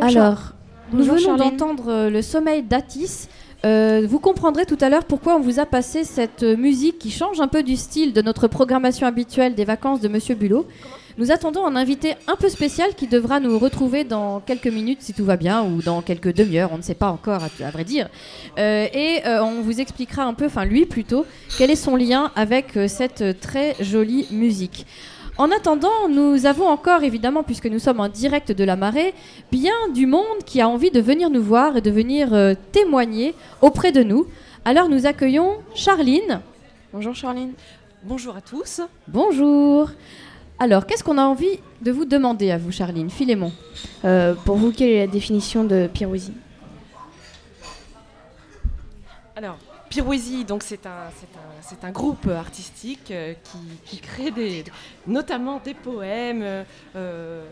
Bonjour. 0.00 0.22
Alors, 0.22 0.52
nous 0.92 1.04
venons 1.04 1.36
d'entendre 1.36 1.84
euh, 1.88 2.10
le 2.10 2.22
sommeil 2.22 2.62
d'Atis. 2.62 3.28
Euh, 3.64 4.06
vous 4.08 4.18
comprendrez 4.18 4.66
tout 4.66 4.78
à 4.80 4.88
l'heure 4.88 5.04
pourquoi 5.04 5.36
on 5.36 5.40
vous 5.40 5.60
a 5.60 5.66
passé 5.66 6.02
cette 6.02 6.42
euh, 6.42 6.56
musique 6.56 6.98
qui 6.98 7.10
change 7.10 7.40
un 7.40 7.46
peu 7.46 7.62
du 7.62 7.76
style 7.76 8.12
de 8.12 8.20
notre 8.20 8.48
programmation 8.48 9.06
habituelle 9.06 9.54
des 9.54 9.64
vacances 9.64 10.00
de 10.00 10.08
Monsieur 10.08 10.34
Bulot. 10.34 10.66
Nous 11.18 11.30
attendons 11.30 11.66
un 11.66 11.76
invité 11.76 12.14
un 12.26 12.36
peu 12.36 12.48
spécial 12.48 12.94
qui 12.96 13.06
devra 13.06 13.38
nous 13.38 13.58
retrouver 13.58 14.02
dans 14.02 14.40
quelques 14.40 14.66
minutes 14.66 15.02
si 15.02 15.12
tout 15.12 15.24
va 15.24 15.36
bien 15.36 15.62
ou 15.62 15.82
dans 15.82 16.00
quelques 16.00 16.34
demi-heures, 16.34 16.70
on 16.72 16.78
ne 16.78 16.82
sait 16.82 16.94
pas 16.94 17.10
encore 17.10 17.42
à, 17.42 17.64
à 17.64 17.70
vrai 17.70 17.84
dire. 17.84 18.08
Euh, 18.58 18.86
et 18.92 19.20
euh, 19.26 19.44
on 19.44 19.60
vous 19.60 19.80
expliquera 19.80 20.24
un 20.24 20.34
peu, 20.34 20.46
enfin 20.46 20.64
lui 20.64 20.86
plutôt, 20.86 21.26
quel 21.58 21.70
est 21.70 21.76
son 21.76 21.96
lien 21.96 22.32
avec 22.34 22.78
cette 22.88 23.40
très 23.40 23.76
jolie 23.80 24.26
musique. 24.30 24.86
En 25.38 25.50
attendant, 25.50 26.08
nous 26.10 26.44
avons 26.44 26.68
encore, 26.68 27.04
évidemment, 27.04 27.42
puisque 27.42 27.66
nous 27.66 27.78
sommes 27.78 28.00
en 28.00 28.08
direct 28.08 28.52
de 28.52 28.64
la 28.64 28.76
marée, 28.76 29.14
bien 29.50 29.72
du 29.94 30.06
monde 30.06 30.44
qui 30.44 30.60
a 30.60 30.68
envie 30.68 30.90
de 30.90 31.00
venir 31.00 31.30
nous 31.30 31.42
voir 31.42 31.76
et 31.78 31.80
de 31.80 31.90
venir 31.90 32.34
euh, 32.34 32.54
témoigner 32.72 33.34
auprès 33.62 33.92
de 33.92 34.02
nous. 34.02 34.26
Alors 34.66 34.88
nous 34.90 35.06
accueillons 35.06 35.54
Charline. 35.74 36.40
Bonjour 36.92 37.14
Charline. 37.14 37.52
Bonjour 38.02 38.36
à 38.36 38.42
tous. 38.42 38.82
Bonjour. 39.08 39.90
Alors, 40.58 40.86
qu'est-ce 40.86 41.02
qu'on 41.02 41.18
a 41.18 41.24
envie 41.24 41.58
de 41.80 41.90
vous 41.90 42.04
demander 42.04 42.50
à 42.50 42.58
vous, 42.58 42.70
Charline 42.70 43.10
Philémon. 43.10 43.52
Euh, 44.04 44.34
pour 44.44 44.56
vous, 44.56 44.70
quelle 44.70 44.90
est 44.90 45.06
la 45.06 45.10
définition 45.10 45.64
de 45.64 45.88
pyrousie 45.92 46.34
Alors, 49.34 49.56
Pirouésie, 49.92 50.46
donc 50.46 50.62
c'est 50.62 50.86
un, 50.86 50.90
un, 50.90 51.86
un 51.88 51.90
groupe 51.90 52.26
artistique 52.26 53.10
euh, 53.10 53.34
qui, 53.44 53.58
qui 53.84 53.98
crée 53.98 54.30
des, 54.30 54.64
notamment 55.06 55.60
des 55.62 55.74
poèmes 55.74 56.40
euh, 56.42 56.64
euh, 56.96 57.44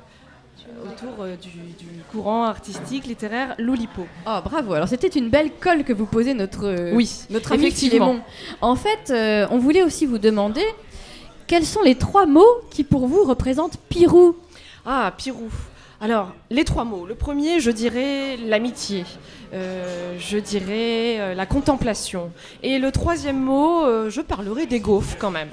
autour 0.86 1.22
euh, 1.22 1.36
du, 1.36 1.50
du 1.50 2.00
courant 2.10 2.44
artistique 2.44 3.04
littéraire 3.04 3.54
l'Oulipo. 3.58 4.06
Oh, 4.26 4.38
bravo. 4.42 4.72
Alors, 4.72 4.88
c'était 4.88 5.08
une 5.08 5.28
belle 5.28 5.50
colle 5.60 5.84
que 5.84 5.92
vous 5.92 6.06
posez 6.06 6.32
notre, 6.32 6.94
Oui, 6.94 7.10
notre 7.28 7.52
ami. 7.52 7.70
Philémon. 7.70 8.22
En 8.62 8.74
fait, 8.74 9.12
on 9.50 9.58
voulait 9.58 9.82
aussi 9.82 10.06
vous 10.06 10.16
demander 10.18 10.64
quels 11.46 11.66
sont 11.66 11.82
les 11.82 11.96
trois 11.96 12.24
mots 12.24 12.54
qui, 12.70 12.84
pour 12.84 13.06
vous, 13.06 13.22
représentent 13.24 13.76
Pirou? 13.90 14.34
Ah, 14.86 15.12
Pirou. 15.14 15.50
Alors, 16.00 16.32
les 16.48 16.64
trois 16.64 16.84
mots. 16.84 17.04
Le 17.06 17.14
premier, 17.14 17.60
je 17.60 17.70
dirais 17.70 18.36
l'amitié. 18.38 19.04
Euh, 19.52 20.16
je 20.18 20.38
dirais 20.38 21.18
euh, 21.20 21.34
la 21.34 21.44
contemplation. 21.44 22.32
Et 22.62 22.78
le 22.78 22.90
troisième 22.90 23.38
mot, 23.38 23.84
euh, 23.84 24.08
je 24.08 24.20
parlerai 24.22 24.66
des 24.66 24.80
gaufres 24.80 25.16
quand 25.18 25.30
même. 25.30 25.50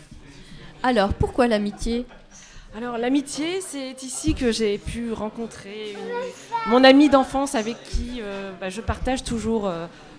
Alors, 0.83 1.13
pourquoi 1.13 1.47
l'amitié? 1.47 2.05
Alors 2.77 2.97
l'amitié, 2.97 3.59
c'est 3.61 4.03
ici 4.03 4.35
que 4.35 4.51
j'ai 4.51 4.77
pu 4.77 5.11
rencontrer 5.11 5.93
une- 5.93 6.71
mon 6.71 6.83
ami 6.83 7.09
d'enfance 7.09 7.55
avec 7.55 7.81
qui 7.83 8.21
bah, 8.61 8.69
je 8.69 8.81
partage 8.81 9.23
toujours 9.23 9.71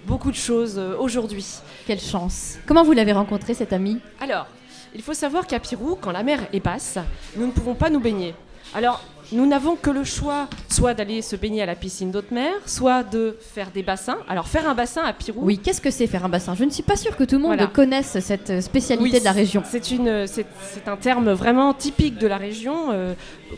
beaucoup 0.06 0.30
de 0.32 0.36
choses 0.36 0.76
aujourd'hui. 0.98 1.46
Quelle 1.86 2.00
chance. 2.00 2.56
Comment 2.66 2.82
vous 2.82 2.92
l'avez 2.94 3.12
rencontré, 3.12 3.54
cet 3.54 3.72
ami 3.72 4.00
Alors, 4.18 4.46
il 4.94 5.02
faut 5.02 5.14
savoir 5.14 5.46
qu'à 5.46 5.60
Pirou, 5.60 5.96
quand 6.00 6.10
la 6.10 6.24
mer 6.24 6.40
est 6.52 6.58
basse, 6.58 6.98
nous 7.36 7.46
ne 7.46 7.52
pouvons 7.52 7.74
pas 7.74 7.90
nous 7.90 8.00
baigner. 8.00 8.34
Alors, 8.74 9.04
nous 9.32 9.46
n'avons 9.46 9.76
que 9.76 9.90
le 9.90 10.04
choix 10.04 10.48
soit 10.70 10.94
d'aller 10.94 11.20
se 11.22 11.36
baigner 11.36 11.62
à 11.62 11.66
la 11.66 11.74
piscine 11.74 12.10
d'haute 12.10 12.30
mer, 12.30 12.52
soit 12.66 13.02
de 13.02 13.36
faire 13.40 13.70
des 13.72 13.82
bassins. 13.82 14.16
Alors, 14.28 14.46
faire 14.48 14.68
un 14.68 14.74
bassin 14.74 15.02
à 15.02 15.12
Pirou, 15.12 15.40
Oui, 15.42 15.58
qu'est-ce 15.58 15.80
que 15.80 15.90
c'est 15.90 16.06
faire 16.06 16.24
un 16.24 16.28
bassin? 16.30 16.54
Je 16.54 16.64
ne 16.64 16.70
suis 16.70 16.82
pas 16.82 16.96
sûre 16.96 17.14
que 17.16 17.24
tout 17.24 17.34
le 17.36 17.42
monde 17.42 17.54
Voilà. 17.56 17.66
connaisse 17.66 18.18
cette 18.20 18.48
euh, 18.50 18.60
spécialité 18.62 19.10
Oui, 19.12 19.18
de 19.20 19.24
la 19.24 19.32
région. 19.32 19.62
C'est 19.66 19.90
une, 19.90 20.26
c'est 20.26 20.46
c'est 20.72 20.88
un 20.88 20.96
terme 20.96 21.30
vraiment 21.32 21.74
typique 21.74 22.16
de 22.18 22.26
la 22.26 22.38
région 22.38 22.86
euh, 22.90 23.12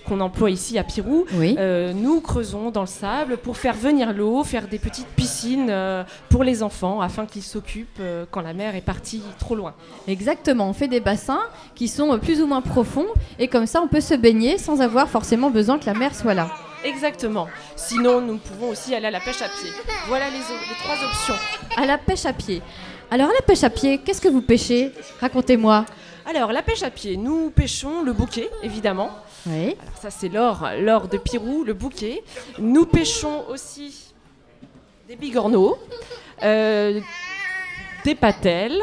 qu'on 0.06 0.20
emploie 0.20 0.50
ici 0.50 0.76
à 0.78 0.82
Pirou. 0.82 1.24
Oui. 1.34 1.54
Euh, 1.58 1.92
nous 1.92 2.20
creusons 2.20 2.70
dans 2.70 2.80
le 2.80 2.86
sable 2.86 3.36
pour 3.36 3.56
faire 3.56 3.74
venir 3.74 4.12
l'eau, 4.12 4.42
faire 4.42 4.66
des 4.66 4.78
petites 4.78 5.06
piscines 5.08 5.68
euh, 5.70 6.02
pour 6.30 6.42
les 6.42 6.62
enfants 6.64 7.00
afin 7.00 7.26
qu'ils 7.26 7.42
s'occupent 7.42 8.00
quand 8.32 8.40
la 8.40 8.54
mer 8.54 8.74
est 8.74 8.80
partie 8.80 9.22
trop 9.38 9.54
loin. 9.54 9.74
Exactement, 10.08 10.68
on 10.68 10.72
fait 10.72 10.88
des 10.88 11.00
bassins 11.00 11.40
qui 11.76 11.86
sont 11.86 12.18
plus 12.18 12.40
ou 12.42 12.46
moins 12.46 12.60
profonds 12.62 13.06
et 13.38 13.46
comme 13.46 13.66
ça 13.66 13.80
on 13.82 13.88
peut 13.88 14.00
se 14.00 14.14
baigner 14.14 14.58
sans 14.58 14.80
avoir 14.80 15.08
forcément 15.08 15.50
besoin 15.50 15.59
que 15.78 15.86
la 15.86 15.94
mer 15.94 16.14
soit 16.14 16.34
là. 16.34 16.50
Exactement. 16.84 17.48
Sinon, 17.76 18.20
nous 18.20 18.38
pouvons 18.38 18.70
aussi 18.70 18.94
aller 18.94 19.06
à 19.06 19.10
la 19.10 19.20
pêche 19.20 19.42
à 19.42 19.48
pied. 19.48 19.70
Voilà 20.08 20.30
les, 20.30 20.40
trois 20.82 20.96
options. 21.04 21.34
À 21.76 21.86
la 21.86 21.98
pêche 21.98 22.24
à 22.26 22.32
pied. 22.32 22.62
Alors 23.10 23.28
à 23.28 23.32
la 23.32 23.42
pêche 23.42 23.64
à 23.64 23.70
pied, 23.70 23.98
qu'est-ce 23.98 24.20
que 24.20 24.28
vous 24.28 24.40
pêchez? 24.40 24.92
Racontez-moi. 25.20 25.84
Alors, 26.26 26.52
la 26.52 26.62
pêche 26.62 26.82
à 26.82 26.90
pied, 26.90 27.16
nous 27.16 27.50
pêchons 27.50 28.02
le 28.02 28.12
bouquet, 28.12 28.48
évidemment. 28.62 29.10
Oui. 29.46 29.76
Alors 29.80 29.96
ça, 30.00 30.10
c'est 30.10 30.28
l'or, 30.28 30.68
l'or 30.78 31.08
de 31.08 31.18
Pirou, 31.18 31.64
le 31.64 31.74
bouquet. 31.74 32.22
Nous 32.58 32.86
pêchons 32.86 33.44
aussi 33.48 34.12
des 35.08 35.16
bigorneaux, 35.16 35.76
euh, 36.42 37.00
des 38.04 38.14
patelles. 38.14 38.80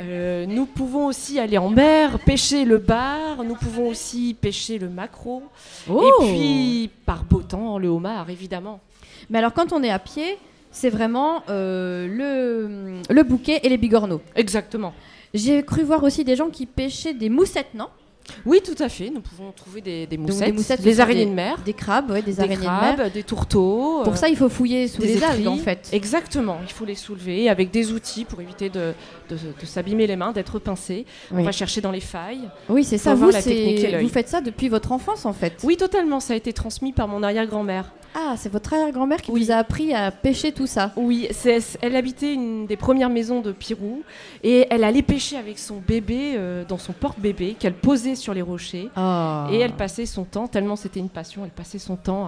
Euh, 0.00 0.46
nous 0.46 0.66
pouvons 0.66 1.06
aussi 1.06 1.38
aller 1.38 1.58
en 1.58 1.68
mer, 1.68 2.18
pêcher 2.20 2.64
le 2.64 2.78
bar. 2.78 3.44
Nous 3.44 3.54
pouvons 3.54 3.88
aussi 3.88 4.34
pêcher 4.40 4.78
le 4.78 4.88
maquereau. 4.88 5.42
Oh 5.88 6.02
Et 6.02 6.24
puis, 6.26 6.90
par 7.04 7.24
beau 7.24 7.42
temps, 7.42 7.78
le 7.78 7.88
homard, 7.88 8.30
évidemment. 8.30 8.80
Mais 9.28 9.38
alors 9.38 9.52
quand 9.52 9.72
on 9.72 9.82
est 9.82 9.90
à 9.90 9.98
pied, 9.98 10.38
c'est 10.70 10.90
vraiment 10.90 11.42
euh, 11.48 12.06
le, 12.06 13.14
le 13.14 13.22
bouquet 13.22 13.60
et 13.62 13.68
les 13.68 13.76
bigorneaux. 13.76 14.20
Exactement. 14.34 14.94
J'ai 15.34 15.62
cru 15.62 15.82
voir 15.82 16.02
aussi 16.02 16.24
des 16.24 16.36
gens 16.36 16.48
qui 16.48 16.66
pêchaient 16.66 17.14
des 17.14 17.28
moussettes, 17.28 17.74
non? 17.74 17.88
Oui, 18.46 18.60
tout 18.64 18.80
à 18.82 18.88
fait. 18.88 19.10
Nous 19.10 19.20
pouvons 19.20 19.52
trouver 19.52 19.80
des, 19.80 20.06
des 20.06 20.16
moussettes, 20.16 20.46
des 20.46 20.52
moussettes, 20.52 21.00
araignées 21.00 21.24
des- 21.24 21.30
de 21.30 21.34
mer, 21.34 21.56
Des 21.64 21.72
crabes, 21.72 22.10
ouais, 22.10 22.22
des, 22.22 22.40
araignées 22.40 22.56
de 22.56 22.62
mer. 22.62 23.10
des 23.10 23.22
tourteaux. 23.22 24.02
Pour 24.04 24.12
euh, 24.12 24.16
ça, 24.16 24.28
il 24.28 24.36
faut 24.36 24.48
fouiller 24.48 24.88
sous 24.88 25.00
les 25.02 25.22
algues 25.22 25.46
en 25.46 25.56
fait. 25.56 25.88
Exactement, 25.92 26.58
il 26.66 26.72
faut 26.72 26.84
les 26.84 26.94
soulever 26.94 27.48
avec 27.48 27.70
des 27.70 27.92
outils 27.92 28.24
pour 28.24 28.40
éviter 28.40 28.68
de, 28.68 28.92
de- 29.28 29.36
de 29.60 29.66
s'abîmer 29.66 30.06
les 30.06 30.16
mains, 30.16 30.32
d'être 30.32 30.58
pincé. 30.58 31.06
On 31.32 31.42
va 31.42 31.52
chercher 31.52 31.80
dans 31.80 31.90
les 31.92 32.00
failles. 32.00 32.48
Oui, 32.68 32.84
c'est 32.84 32.98
ça. 32.98 33.14
Vous, 33.14 33.26
vous 33.30 34.08
faites 34.08 34.28
ça 34.28 34.40
depuis 34.40 34.68
votre 34.68 34.92
enfance 34.92 35.26
en 35.26 35.32
fait. 35.32 35.54
Oui, 35.64 35.76
totalement, 35.76 36.20
ça 36.20 36.34
a 36.34 36.36
été 36.36 36.52
transmis 36.52 36.92
par 36.92 37.08
mon 37.08 37.22
arrière-grand-mère. 37.22 37.92
Ah, 38.14 38.34
c'est 38.36 38.50
votre 38.50 38.72
arrière-grand-mère 38.74 39.22
qui 39.22 39.30
Oui. 39.30 39.44
vous 39.44 39.50
a 39.52 39.56
appris 39.56 39.94
à 39.94 40.10
pêcher 40.10 40.50
tout 40.52 40.66
ça. 40.66 40.92
Oui, 40.96 41.28
elle 41.80 41.94
habitait 41.96 42.34
une 42.34 42.66
des 42.66 42.76
premières 42.76 43.08
maisons 43.10 43.40
de 43.40 43.52
Pirou 43.52 44.02
et 44.42 44.66
elle 44.70 44.82
allait 44.84 45.02
pêcher 45.02 45.36
avec 45.36 45.58
son 45.58 45.76
bébé 45.76 46.32
euh, 46.36 46.64
dans 46.68 46.78
son 46.78 46.92
porte-bébé 46.92 47.54
qu'elle 47.58 47.74
posait 47.74 48.16
sur 48.16 48.34
les 48.34 48.42
rochers. 48.42 48.88
Ah. 48.96 49.46
Et 49.52 49.58
elle 49.58 49.72
passait 49.72 50.06
son 50.06 50.24
temps, 50.24 50.48
tellement 50.48 50.76
c'était 50.76 51.00
une 51.00 51.08
passion, 51.08 51.42
elle 51.44 51.50
passait 51.52 51.78
son 51.78 51.96
temps 51.96 52.26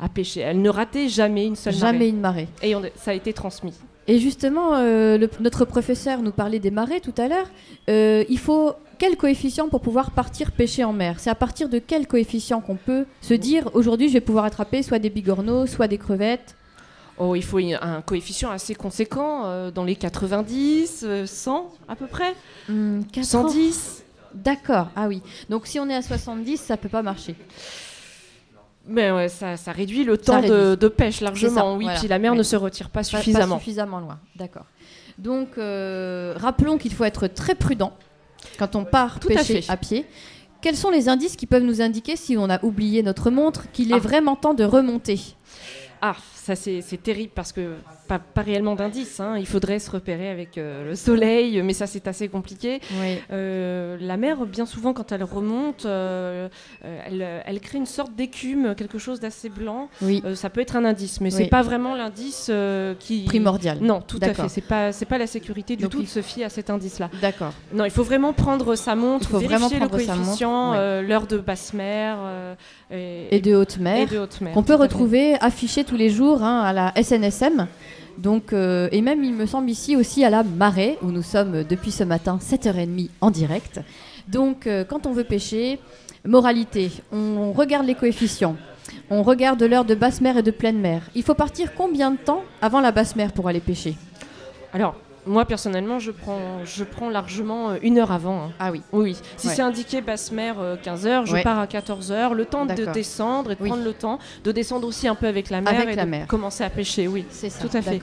à, 0.00 0.04
à 0.04 0.08
pêcher. 0.08 0.40
Elle 0.40 0.60
ne 0.60 0.68
ratait 0.68 1.08
jamais 1.08 1.46
une 1.46 1.56
seule 1.56 1.72
Jamais 1.74 1.92
marée. 1.98 2.08
une 2.08 2.20
marée. 2.20 2.48
Et 2.62 2.74
on- 2.76 2.82
ça 2.96 3.12
a 3.12 3.14
été 3.14 3.32
transmis. 3.32 3.74
Et 4.08 4.18
justement, 4.18 4.74
euh, 4.74 5.16
le- 5.16 5.30
notre 5.40 5.64
professeur 5.64 6.20
nous 6.22 6.32
parlait 6.32 6.58
des 6.58 6.72
marées 6.72 7.00
tout 7.00 7.14
à 7.18 7.28
l'heure. 7.28 7.46
Euh, 7.88 8.24
il 8.28 8.38
faut 8.38 8.72
quel 9.02 9.16
coefficient 9.16 9.68
pour 9.68 9.80
pouvoir 9.80 10.12
partir 10.12 10.52
pêcher 10.52 10.84
en 10.84 10.92
mer? 10.92 11.18
C'est 11.18 11.28
à 11.28 11.34
partir 11.34 11.68
de 11.68 11.80
quel 11.80 12.06
coefficient 12.06 12.60
qu'on 12.60 12.76
peut 12.76 13.04
se 13.20 13.34
dire 13.34 13.68
aujourd'hui 13.74 14.06
je 14.06 14.12
vais 14.12 14.20
pouvoir 14.20 14.44
attraper 14.44 14.84
soit 14.84 15.00
des 15.00 15.10
bigorneaux, 15.10 15.66
soit 15.66 15.88
des 15.88 15.98
crevettes? 15.98 16.54
Oh, 17.18 17.34
il 17.34 17.42
faut 17.42 17.58
un 17.58 18.00
coefficient 18.02 18.52
assez 18.52 18.76
conséquent, 18.76 19.46
euh, 19.46 19.72
dans 19.72 19.82
les 19.82 19.96
90, 19.96 21.02
euh, 21.02 21.26
100 21.26 21.72
à 21.88 21.96
peu 21.96 22.06
près? 22.06 22.36
Hmm, 22.68 23.00
80. 23.10 23.24
110. 23.24 24.04
D'accord, 24.34 24.90
ah 24.94 25.08
oui. 25.08 25.20
Donc 25.50 25.66
si 25.66 25.80
on 25.80 25.88
est 25.88 25.96
à 25.96 26.02
70, 26.02 26.58
ça 26.58 26.76
peut 26.76 26.88
pas 26.88 27.02
marcher. 27.02 27.34
Mais 28.86 29.10
ouais, 29.10 29.28
ça, 29.28 29.56
ça 29.56 29.72
réduit 29.72 30.04
le 30.04 30.16
temps 30.16 30.40
de, 30.40 30.46
réduit. 30.46 30.76
de 30.76 30.88
pêche 30.88 31.18
ça, 31.18 31.24
largement. 31.24 31.74
oui, 31.74 31.86
voilà. 31.86 31.98
puis 31.98 32.06
la 32.06 32.20
mer 32.20 32.36
ne 32.36 32.42
se 32.44 32.54
retire 32.54 32.88
pas 32.88 33.00
Pas- 33.00 33.04
suffisamment. 33.04 33.56
Pas 33.56 33.60
suffisamment 33.60 33.98
loin, 33.98 34.20
d'accord. 34.36 34.66
Donc 35.18 35.58
euh, 35.58 36.34
rappelons 36.36 36.78
qu'il 36.78 36.94
faut 36.94 37.04
être 37.04 37.26
très 37.26 37.56
prudent 37.56 37.92
quand 38.58 38.76
on 38.76 38.84
part 38.84 39.20
Tout 39.20 39.28
pêcher 39.28 39.64
à, 39.68 39.76
pied. 39.76 40.04
Quels 40.60 40.76
sont 40.76 40.90
les 40.90 41.08
indices 41.08 41.36
qui 41.36 41.46
peuvent 41.46 41.64
nous 41.64 41.80
indiquer 41.82 42.16
si 42.16 42.36
on 42.36 42.48
a 42.48 42.64
oublié 42.64 43.02
notre 43.02 43.30
montre 43.30 43.70
qu'il 43.72 43.90
est 43.90 43.96
Ah. 43.96 43.98
vraiment 43.98 44.36
temps 44.36 44.54
de 44.54 44.64
remonter? 44.64 45.20
Ah, 46.04 46.16
ça 46.34 46.56
c'est 46.56 46.82
terrible 47.00 47.30
parce 47.32 47.52
que 47.52 47.74
pas, 48.08 48.18
pas 48.18 48.42
réellement 48.42 48.74
d'indice. 48.74 49.20
hein. 49.20 49.36
Il 49.38 49.46
faudrait 49.46 49.78
se 49.78 49.88
repérer 49.88 50.28
avec 50.28 50.58
euh, 50.58 50.88
le 50.90 50.96
soleil, 50.96 51.62
mais 51.62 51.72
ça 51.74 51.86
c'est 51.86 52.08
assez 52.08 52.26
compliqué. 52.26 52.80
Oui. 53.00 53.18
Euh, 53.30 53.96
la 54.00 54.16
mer, 54.16 54.44
bien 54.44 54.66
souvent, 54.66 54.94
quand 54.94 55.12
elle 55.12 55.22
remonte, 55.22 55.86
euh, 55.86 56.48
elle, 56.82 57.24
elle 57.46 57.60
crée 57.60 57.78
une 57.78 57.86
sorte 57.86 58.16
d'écume, 58.16 58.74
quelque 58.74 58.98
chose 58.98 59.20
d'assez 59.20 59.48
blanc. 59.48 59.88
Oui, 60.02 60.20
ça 60.34 60.50
peut 60.50 60.60
être 60.60 60.74
un 60.74 60.84
indice, 60.84 61.20
mais 61.20 61.32
Oui. 61.32 61.36
c'est 61.44 61.46
pas 61.48 61.62
vraiment 61.62 61.94
l'indice 61.94 62.50
qui. 62.98 63.22
primordial. 63.26 63.78
Non, 63.80 64.00
tout 64.00 64.18
à 64.22 64.34
fait. 64.34 64.48
C'est 64.48 64.60
pas, 64.60 64.90
c'est 64.90 65.06
pas 65.06 65.18
la 65.18 65.28
sécurité 65.28 65.76
du 65.76 65.84
Donc, 65.84 65.92
tout 65.92 66.00
il- 66.00 66.06
de 66.06 66.10
se 66.10 66.20
fier 66.20 66.44
à 66.44 66.48
cet 66.48 66.68
indice-là. 66.68 67.10
D'accord. 67.20 67.52
Non, 67.72 67.84
il 67.84 67.92
faut 67.92 68.02
vraiment 68.02 68.32
prendre 68.32 68.74
sa 68.74 68.96
montre, 68.96 69.28
Il 69.28 69.32
faut 69.34 69.38
vraiment 69.38 69.68
vérifier 69.68 69.78
le 69.78 69.86
prendre 69.88 70.04
montre, 70.04 70.16
coefficient, 70.16 70.72
l'heure 71.02 71.28
de 71.28 71.38
basse 71.38 71.72
mer 71.74 72.18
et, 72.90 73.36
Et 73.36 73.40
de 73.40 73.54
haute 73.54 73.78
mer, 73.78 74.08
mer. 74.40 74.52
qu'on 74.52 74.62
peut 74.64 74.74
tout 74.74 74.80
retrouver 74.82 75.34
affiché 75.40 75.84
tous 75.92 75.98
les 75.98 76.08
jours 76.08 76.42
hein, 76.42 76.62
à 76.62 76.72
la 76.72 76.94
SNSM. 77.02 77.66
Donc, 78.16 78.54
euh, 78.54 78.88
et 78.92 79.02
même, 79.02 79.22
il 79.22 79.34
me 79.34 79.44
semble, 79.44 79.68
ici 79.68 79.94
aussi 79.94 80.24
à 80.24 80.30
la 80.30 80.42
marée, 80.42 80.96
où 81.02 81.10
nous 81.10 81.22
sommes 81.22 81.64
depuis 81.64 81.90
ce 81.90 82.02
matin, 82.02 82.38
7h30 82.40 83.10
en 83.20 83.30
direct. 83.30 83.78
Donc, 84.26 84.66
euh, 84.66 84.84
quand 84.86 85.04
on 85.04 85.12
veut 85.12 85.24
pêcher, 85.24 85.78
moralité, 86.24 86.90
on 87.12 87.52
regarde 87.52 87.86
les 87.86 87.94
coefficients. 87.94 88.56
On 89.10 89.22
regarde 89.22 89.62
l'heure 89.62 89.84
de 89.84 89.94
basse 89.94 90.22
mer 90.22 90.38
et 90.38 90.42
de 90.42 90.50
pleine 90.50 90.78
mer. 90.78 91.02
Il 91.14 91.24
faut 91.24 91.34
partir 91.34 91.74
combien 91.74 92.10
de 92.10 92.16
temps 92.16 92.42
avant 92.62 92.80
la 92.80 92.90
basse 92.90 93.14
mer 93.14 93.32
pour 93.32 93.48
aller 93.48 93.60
pêcher? 93.60 93.94
Alors, 94.72 94.94
moi 95.26 95.44
personnellement, 95.44 95.98
je 95.98 96.10
prends, 96.10 96.64
je 96.64 96.84
prends 96.84 97.08
largement 97.10 97.70
euh, 97.70 97.76
une 97.82 97.98
heure 97.98 98.10
avant. 98.12 98.44
hein. 98.46 98.50
Ah 98.58 98.70
oui. 98.72 98.82
Oui, 98.92 99.16
si 99.36 99.48
Ouais. 99.48 99.54
c'est 99.54 99.62
indiqué 99.62 100.00
basse 100.00 100.32
mer 100.32 100.56
15h, 100.82 101.26
je 101.26 101.32
Ouais. 101.34 101.42
pars 101.42 101.58
à 101.58 101.66
14h, 101.66 102.32
le 102.34 102.44
temps 102.44 102.66
de 102.66 102.84
descendre 102.92 103.52
et 103.52 103.54
de 103.54 103.62
Oui. 103.62 103.68
prendre 103.68 103.84
le 103.84 103.92
temps 103.92 104.18
de 104.44 104.52
descendre 104.52 104.86
aussi 104.86 105.06
un 105.08 105.14
peu 105.14 105.26
avec 105.26 105.50
la 105.50 105.60
mer 105.60 105.74
Avec 105.74 105.90
et 105.90 105.96
la 105.96 106.04
de 106.04 106.10
mer. 106.10 106.26
commencer 106.26 106.64
à 106.64 106.70
pêcher, 106.70 107.06
oui. 107.08 107.24
C'est 107.30 107.50
ça. 107.50 107.66
Tout 107.66 107.76
à 107.76 107.82
fait. 107.82 108.00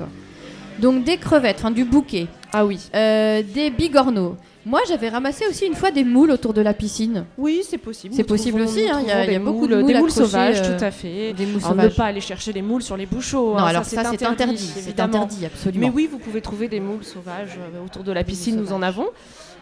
Donc 0.79 1.03
des 1.03 1.17
crevettes, 1.17 1.57
enfin 1.59 1.71
du 1.71 1.83
bouquet, 1.83 2.27
Ah 2.53 2.65
oui. 2.65 2.79
euh, 2.95 3.43
des 3.43 3.69
bigorneaux. 3.69 4.37
Moi, 4.69 4.81
j'avais 4.87 5.09
ramassé 5.09 5.45
aussi 5.49 5.65
une 5.65 5.73
fois 5.73 5.89
des 5.89 6.03
moules 6.03 6.29
autour 6.29 6.53
de 6.53 6.61
la 6.61 6.75
piscine. 6.75 7.25
Oui, 7.39 7.63
c'est 7.67 7.79
possible. 7.79 8.13
C'est 8.13 8.23
possible 8.23 8.61
aussi, 8.61 8.87
hein, 8.87 8.99
il 9.01 9.07
y 9.07 9.11
a- 9.11 9.25
y 9.25 9.27
des 9.29 9.39
beaucoup 9.39 9.65
de 9.65 9.77
moules, 9.77 9.91
Des 9.91 9.97
moules 9.99 10.11
sauvages, 10.11 10.61
euh, 10.63 10.77
tout 10.77 10.83
à 10.85 10.91
fait. 10.91 11.33
Des 11.33 11.47
moules 11.47 11.61
Alors, 11.65 11.75
ne 11.85 11.89
pas 11.89 12.05
aller 12.05 12.21
chercher 12.21 12.53
les 12.53 12.61
moules 12.61 12.83
sur 12.83 12.95
les 12.95 13.07
bouchots. 13.07 13.53
non, 13.53 13.57
hein, 13.57 13.63
alors 13.65 13.83
ça, 13.83 14.03
c'est 14.03 14.23
interdit. 14.23 14.57
C'est 14.59 14.99
interdit, 14.99 15.43
absolument. 15.47 15.87
Mais 15.87 15.91
oui, 15.93 16.07
vous 16.11 16.19
pouvez 16.19 16.39
trouver 16.41 16.67
des 16.67 16.79
moules 16.79 17.03
sauvages 17.03 17.57
euh, 17.57 17.83
autour 17.83 18.03
de 18.03 18.11
la 18.11 18.21
Des 18.21 18.29
piscine, 18.29 18.57
nous 18.57 18.71
en 18.71 18.83
avons. 18.83 19.07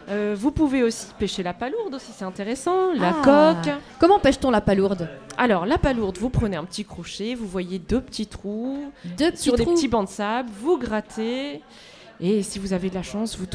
Euh, 0.09 0.35
vous 0.37 0.51
pouvez 0.51 0.83
aussi 0.83 1.07
pêcher 1.17 1.41
la 1.41 1.53
palourde 1.53 1.93
aussi, 1.95 2.11
c'est 2.13 2.25
intéressant. 2.25 2.93
La 2.93 3.13
Ah. 3.23 3.55
coque. 3.63 3.73
Comment 3.99 4.19
pêche-t-on 4.19 4.51
la 4.51 4.61
palourde? 4.61 5.07
Alors, 5.37 5.65
la 5.65 5.77
palourde, 5.77 6.17
vous 6.17 6.29
prenez 6.29 6.57
un 6.57 6.65
petit 6.65 6.83
crochet, 6.83 7.33
vous 7.33 7.47
voyez 7.47 7.79
deux 7.79 8.01
petits 8.01 8.27
trous 8.27 8.91
Deux 9.17 9.31
petits 9.31 9.43
sur 9.43 9.55
des 9.55 9.65
petits 9.65 9.87
bancs 9.87 10.05
de 10.07 10.11
sable, 10.11 10.49
vous 10.61 10.77
grattez. 10.77 11.61
Et 12.19 12.41
si 12.41 12.57
vous 12.57 12.73
avez 12.73 12.89
de 12.89 12.95
la 12.95 13.03
chance, 13.03 13.37
vous, 13.37 13.45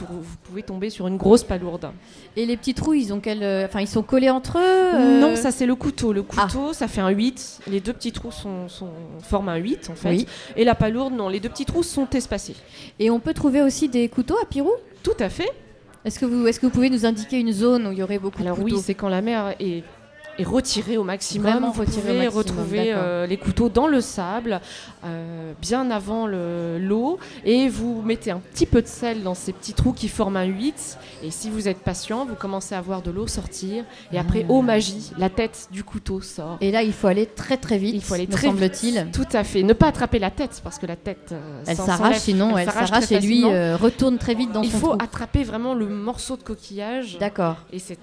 pouvez 0.44 0.62
tomber 0.62 0.88
sur 0.88 1.08
une 1.08 1.16
grosse 1.16 1.42
palourde. 1.42 1.90
Et 2.36 2.46
les 2.46 2.56
petits 2.56 2.74
trous, 2.74 2.94
ils 2.94 3.12
ont 3.12 3.18
quel, 3.18 3.42
euh, 3.42 3.66
enfin, 3.66 3.80
ils 3.80 3.88
sont 3.88 4.04
collés 4.04 4.30
entre 4.30 4.58
eux. 4.58 4.62
euh, 4.94 5.20
Non, 5.20 5.34
ça 5.34 5.50
c'est 5.50 5.66
le 5.66 5.74
couteau. 5.74 6.12
Le 6.12 6.24
Ah. 6.36 6.46
couteau, 6.46 6.72
ça 6.72 6.86
fait 6.86 7.00
un 7.00 7.08
8. 7.08 7.58
Les 7.68 7.80
deux 7.80 7.92
petits 7.92 8.12
trous 8.12 8.30
sont, 8.30 8.68
sont- 8.68 8.88
forment 9.20 9.48
un 9.48 9.56
8 9.56 9.90
en 9.90 9.94
fait. 9.96 10.10
Oui. 10.10 10.26
Et 10.56 10.64
la 10.64 10.76
palourde, 10.76 11.12
non, 11.12 11.28
les 11.28 11.40
deux 11.40 11.48
petits 11.48 11.64
trous 11.64 11.82
sont 11.82 12.08
espacés. 12.10 12.54
Et 13.00 13.10
on 13.10 13.18
peut 13.18 13.34
trouver 13.34 13.62
aussi 13.62 13.88
des 13.88 14.08
couteaux 14.08 14.36
à 14.40 14.46
Pirou. 14.46 14.70
Tout 15.02 15.10
à 15.18 15.28
fait. 15.28 15.50
Est-ce 16.04 16.18
que 16.20 16.26
vous, 16.26 16.46
est-ce 16.46 16.60
que 16.60 16.66
vous 16.66 16.72
pouvez 16.72 16.90
nous 16.90 17.04
indiquer 17.04 17.38
une 17.40 17.52
zone 17.52 17.86
où 17.88 17.92
il 17.92 17.98
y 17.98 18.02
aurait 18.02 18.18
beaucoup 18.20 18.42
Alors 18.42 18.56
de 18.58 18.62
oui, 18.62 18.70
couteaux? 18.72 18.82
c'est 18.84 18.94
quand 18.94 19.08
la 19.08 19.22
mer 19.22 19.54
est, 19.60 19.82
est 20.42 20.44
retirée 20.44 20.96
au 20.96 21.04
maximum. 21.04 21.50
Vraiment 21.50 21.70
vous 21.70 21.84
pouvez 21.84 22.18
maximum, 22.18 22.28
retrouver 22.28 22.92
euh, 22.92 23.26
les 23.26 23.36
couteaux 23.36 23.68
dans 23.68 23.86
le 23.86 24.00
sable, 24.00 24.60
euh, 25.04 25.52
bien 25.60 25.90
avant 25.90 26.26
le- 26.26 26.78
l'eau, 26.78 27.18
et 27.44 27.68
vous 27.68 28.02
mettez 28.02 28.30
un 28.30 28.38
petit 28.38 28.66
peu 28.66 28.82
de 28.82 28.86
sel 28.86 29.22
dans 29.22 29.34
ces 29.34 29.52
petits 29.52 29.72
trous 29.74 29.92
qui 29.92 30.08
forment 30.08 30.36
un 30.36 30.44
8. 30.44 30.98
Et 31.22 31.30
si 31.30 31.50
vous 31.50 31.68
êtes 31.68 31.78
patient, 31.78 32.24
vous 32.26 32.34
commencez 32.34 32.74
à 32.74 32.80
voir 32.80 33.02
de 33.02 33.10
l'eau 33.10 33.26
sortir. 33.26 33.84
Et 34.12 34.18
après, 34.18 34.44
Ah. 34.48 34.52
ô 34.52 34.62
magie, 34.62 35.10
la 35.18 35.30
tête 35.30 35.68
du 35.70 35.84
couteau 35.84 36.20
sort. 36.20 36.58
Et 36.60 36.70
là, 36.70 36.82
il 36.82 36.92
faut 36.92 37.06
aller 37.06 37.26
très 37.26 37.56
très 37.56 37.78
vite. 37.78 37.94
Il 37.94 38.02
faut 38.02 38.14
aller 38.14 38.26
me 38.26 38.32
très 38.32 38.48
semble-t-il. 38.48 39.08
Tout 39.12 39.26
à 39.32 39.44
fait. 39.44 39.62
Ne 39.62 39.72
pas 39.72 39.88
attraper 39.88 40.18
la 40.18 40.30
tête, 40.30 40.60
parce 40.64 40.78
que 40.78 40.86
la 40.86 40.96
tête. 40.96 41.30
euh, 41.32 41.62
Elle 41.66 41.76
s'arrache, 41.76 42.18
sinon 42.18 42.56
Elle 42.58 42.70
s'arrache 42.70 43.10
et 43.12 43.20
lui 43.20 43.44
retourne 43.44 44.18
très 44.18 44.34
vite 44.34 44.52
dans 44.52 44.62
Il 44.62 44.70
son 44.70 44.78
faut 44.78 44.86
trou. 44.94 44.98
attraper 45.02 45.44
vraiment 45.44 45.74
le 45.74 45.88
morceau 45.88 46.36
de 46.36 46.42
coquillage. 46.42 47.18
D'accord. 47.18 47.56
Et 47.72 47.78
c'est- 47.78 47.98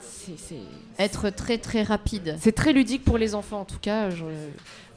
Être 0.98 1.30
très 1.30 1.58
très 1.58 1.84
rapide. 1.84 2.29
C'est 2.40 2.52
très 2.52 2.74
ludique 2.74 3.04
pour 3.04 3.18
les 3.18 3.36
enfants, 3.36 3.62
en 3.62 3.66
tout 3.66 3.80
cas. 3.82 4.10
Je, 4.10 4.18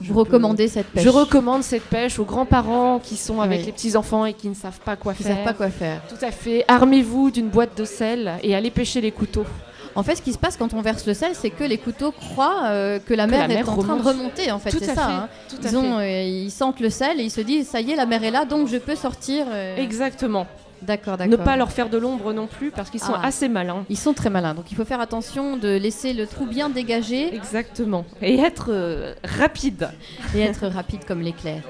je 0.00 0.08
Vous 0.08 0.14
peux- 0.14 0.20
recommandez 0.20 0.68
cette 0.68 0.86
pêche 0.88 1.04
Je 1.04 1.08
recommande 1.08 1.62
cette 1.62 1.84
pêche 1.84 2.18
aux 2.18 2.24
grands-parents 2.24 2.98
qui 2.98 3.16
sont 3.16 3.40
avec 3.40 3.60
Oui. 3.60 3.66
les 3.66 3.72
petits-enfants 3.72 4.26
et 4.26 4.34
qui 4.34 4.48
ne 4.48 4.54
savent 4.54 4.80
pas 4.80 4.96
quoi 4.96 5.14
faire. 5.14 5.28
savent 5.36 5.44
pas 5.44 5.52
quoi 5.54 5.70
faire. 5.70 6.02
Tout 6.08 6.24
à 6.24 6.30
fait. 6.32 6.64
Armez-vous 6.68 7.30
d'une 7.30 7.48
boîte 7.48 7.76
de 7.78 7.84
sel 7.84 8.32
et 8.42 8.54
allez 8.54 8.70
pêcher 8.70 9.00
les 9.00 9.12
couteaux. 9.12 9.46
En 9.94 10.02
fait, 10.02 10.16
ce 10.16 10.22
qui 10.22 10.32
se 10.32 10.38
passe 10.38 10.56
quand 10.56 10.72
on 10.72 10.80
verse 10.80 11.06
le 11.06 11.12
sel, 11.12 11.32
c'est 11.34 11.50
que 11.50 11.64
les 11.64 11.76
couteaux 11.76 12.12
croient 12.12 12.62
euh, 12.68 12.98
que 12.98 13.12
la 13.12 13.26
Que 13.26 13.30
mer 13.30 13.46
la 13.48 13.54
est 13.56 13.62
en 13.68 13.76
train 13.76 13.96
de 13.96 14.02
remonte. 14.02 14.06
remonter. 14.06 14.50
En 14.50 14.58
fait, 14.58 14.70
c'est 14.70 14.86
ça. 14.86 14.94
fait. 14.94 15.00
hein. 15.02 15.28
Ils, 15.62 15.76
ont, 15.76 15.98
euh, 15.98 16.22
ils 16.22 16.50
sentent 16.50 16.80
le 16.80 16.88
sel 16.88 17.20
et 17.20 17.24
ils 17.24 17.30
se 17.30 17.42
disent 17.42 17.68
ça 17.68 17.80
y 17.82 17.90
est, 17.92 17.96
la 17.96 18.06
mer 18.06 18.24
est 18.24 18.30
là, 18.30 18.46
donc 18.46 18.68
je 18.68 18.78
peux 18.78 18.96
sortir. 18.96 19.44
euh. 19.52 19.76
Exactement. 19.76 20.46
D'accord, 20.82 21.16
Ne 21.18 21.26
d'accord. 21.26 21.44
pas 21.44 21.56
leur 21.56 21.70
faire 21.72 21.88
de 21.88 21.98
l'ombre 21.98 22.32
non 22.32 22.46
plus 22.46 22.70
parce 22.70 22.90
qu'ils 22.90 23.00
sont 23.00 23.14
Ah. 23.14 23.26
assez 23.26 23.48
malins. 23.48 23.84
Ils 23.88 23.98
sont 23.98 24.12
très 24.14 24.30
malins, 24.30 24.54
donc 24.54 24.70
il 24.70 24.74
faut 24.76 24.84
faire 24.84 25.00
attention 25.00 25.56
de 25.56 25.68
laisser 25.76 26.12
le 26.12 26.26
trou 26.26 26.46
bien 26.46 26.68
dégagé 26.70 27.34
Exactement. 27.34 28.04
Et 28.20 28.38
être 28.38 28.66
euh, 28.70 29.14
rapide. 29.24 29.90
et 30.34 30.40
être 30.40 30.66
rapide 30.66 31.04
comme 31.04 31.20
l'éclair. 31.20 31.62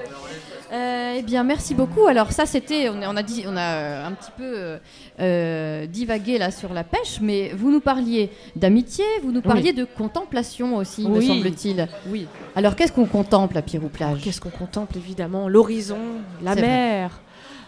Euh, 0.71 1.15
eh 1.19 1.21
bien, 1.21 1.43
merci 1.43 1.75
beaucoup. 1.75 2.07
Alors 2.07 2.31
ça, 2.31 2.47
c'était, 2.47 2.89
on, 2.89 2.99
a- 3.03 3.07
on 3.07 3.15
a 3.15 3.21
dit, 3.21 3.43
on 3.47 3.55
a 3.55 3.61
euh, 3.75 4.07
un 4.07 4.11
petit 4.13 4.31
peu 4.35 4.79
euh, 5.19 5.85
divagué 5.85 6.39
là 6.39 6.49
sur 6.49 6.73
la 6.73 6.83
pêche, 6.83 7.19
mais 7.21 7.51
vous 7.55 7.69
nous 7.71 7.79
parliez 7.79 8.31
d'amitié, 8.55 9.05
vous 9.21 9.31
nous 9.31 9.41
parliez 9.41 9.73
de 9.73 9.83
contemplation 9.83 10.75
aussi, 10.77 11.07
me 11.07 11.21
semble-t-il. 11.21 11.87
Oui. 12.07 12.25
Alors 12.55 12.75
qu'est-ce 12.75 12.91
qu'on 12.91 13.05
contemple 13.05 13.55
à 13.55 13.61
Pirou 13.61 13.89
Plage? 13.89 14.21
Qu'est-ce 14.23 14.41
qu'on 14.41 14.49
contemple 14.49 14.97
évidemment? 14.97 15.47
L'horizon, 15.47 15.99
la 16.41 16.55
vrai. 16.55 17.09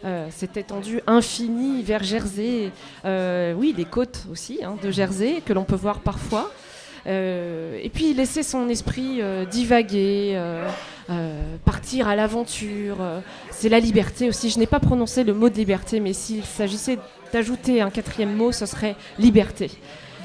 Euh, 0.04 0.28
cette 0.32 0.58
étendue 0.58 1.02
infinie 1.08 1.82
vers 1.84 2.04
Jersey. 2.04 2.72
Euh, 3.06 3.54
oui, 3.54 3.74
les 3.78 3.86
côtes 3.86 4.26
aussi 4.32 4.60
hein, 4.64 4.76
de 4.82 4.92
Jersey 4.92 5.42
que 5.46 5.54
l'on 5.54 5.64
peut 5.64 5.76
voir 5.76 6.00
parfois. 6.00 6.52
Euh, 7.08 7.80
et 7.84 7.90
puis 7.90 8.14
laisser 8.14 8.42
son 8.42 8.68
esprit 8.68 9.22
euh, 9.22 9.46
divaguer, 9.46 10.40
partir 11.66 12.08
à 12.08 12.16
l'aventure. 12.16 12.98
c'est 13.52 13.70
la 13.70 13.80
liberté 13.80 14.28
aussi. 14.28 14.50
Je 14.50 14.58
n'ai 14.58 14.66
pas 14.66 14.80
prononcé 14.80 15.24
le 15.24 15.34
mot 15.34 15.50
de 15.50 15.56
liberté, 15.56 16.00
mais 16.00 16.14
s'il 16.14 16.44
s'agissait 16.44 16.98
d'ajouter 17.32 17.82
un 17.82 17.92
quatrième 17.92 18.36
mot, 18.36 18.52
ce 18.52 18.66
serait 18.66 18.96
liberté. 19.20 19.70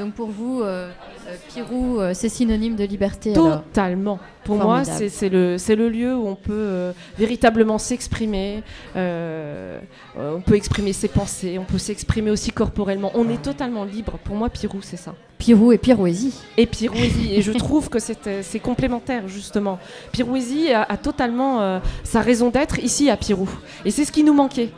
Donc 0.00 0.14
pour 0.14 0.30
vous, 0.30 0.62
euh, 0.62 0.90
euh, 1.28 1.34
Pirou, 1.52 2.00
euh, 2.00 2.12
c'est 2.14 2.28
synonyme 2.30 2.74
de 2.74 2.84
liberté 2.84 3.34
alors 3.34 3.62
Totalement. 3.64 4.18
Pour 4.44 4.56
Formidable. 4.56 4.88
moi, 4.98 5.08
c'est 5.10 5.28
le, 5.28 5.58
c'est 5.58 5.76
le 5.76 5.90
lieu 5.90 6.16
où 6.16 6.26
on 6.26 6.34
peut 6.34 6.52
euh, 6.52 6.92
véritablement 7.18 7.76
s'exprimer. 7.76 8.62
euh, 8.96 9.78
on 10.16 10.40
peut 10.40 10.54
exprimer 10.56 10.92
ses 10.94 11.08
pensées, 11.08 11.58
on 11.58 11.64
peut 11.64 11.78
s'exprimer 11.78 12.30
aussi 12.30 12.50
corporellement. 12.50 13.10
On 13.14 13.28
est 13.28 13.42
totalement 13.42 13.84
libre. 13.84 14.18
Pour 14.24 14.34
moi, 14.36 14.48
Pirou, 14.48 14.78
c'est 14.82 14.96
ça. 14.96 15.14
Pirou 15.36 15.72
et 15.72 15.78
Pirouésie. 15.78 16.34
Et 16.56 16.66
Pirouésie. 16.66 17.34
et 17.34 17.42
je 17.42 17.52
trouve 17.52 17.88
que 17.90 17.98
c'est 17.98 18.42
c'est 18.42 18.60
complémentaire, 18.60 19.28
justement. 19.28 19.78
Pirouésie 20.12 20.72
a, 20.72 20.82
a 20.82 20.96
totalement 20.96 21.60
euh, 21.60 21.78
sa 22.04 22.20
raison 22.22 22.48
d'être 22.48 22.78
ici 22.78 23.10
à 23.10 23.16
Pirou. 23.18 23.48
Et 23.84 23.90
c'est 23.90 24.04
ce 24.06 24.12
qui 24.12 24.24
nous 24.24 24.34
manquait. 24.34 24.70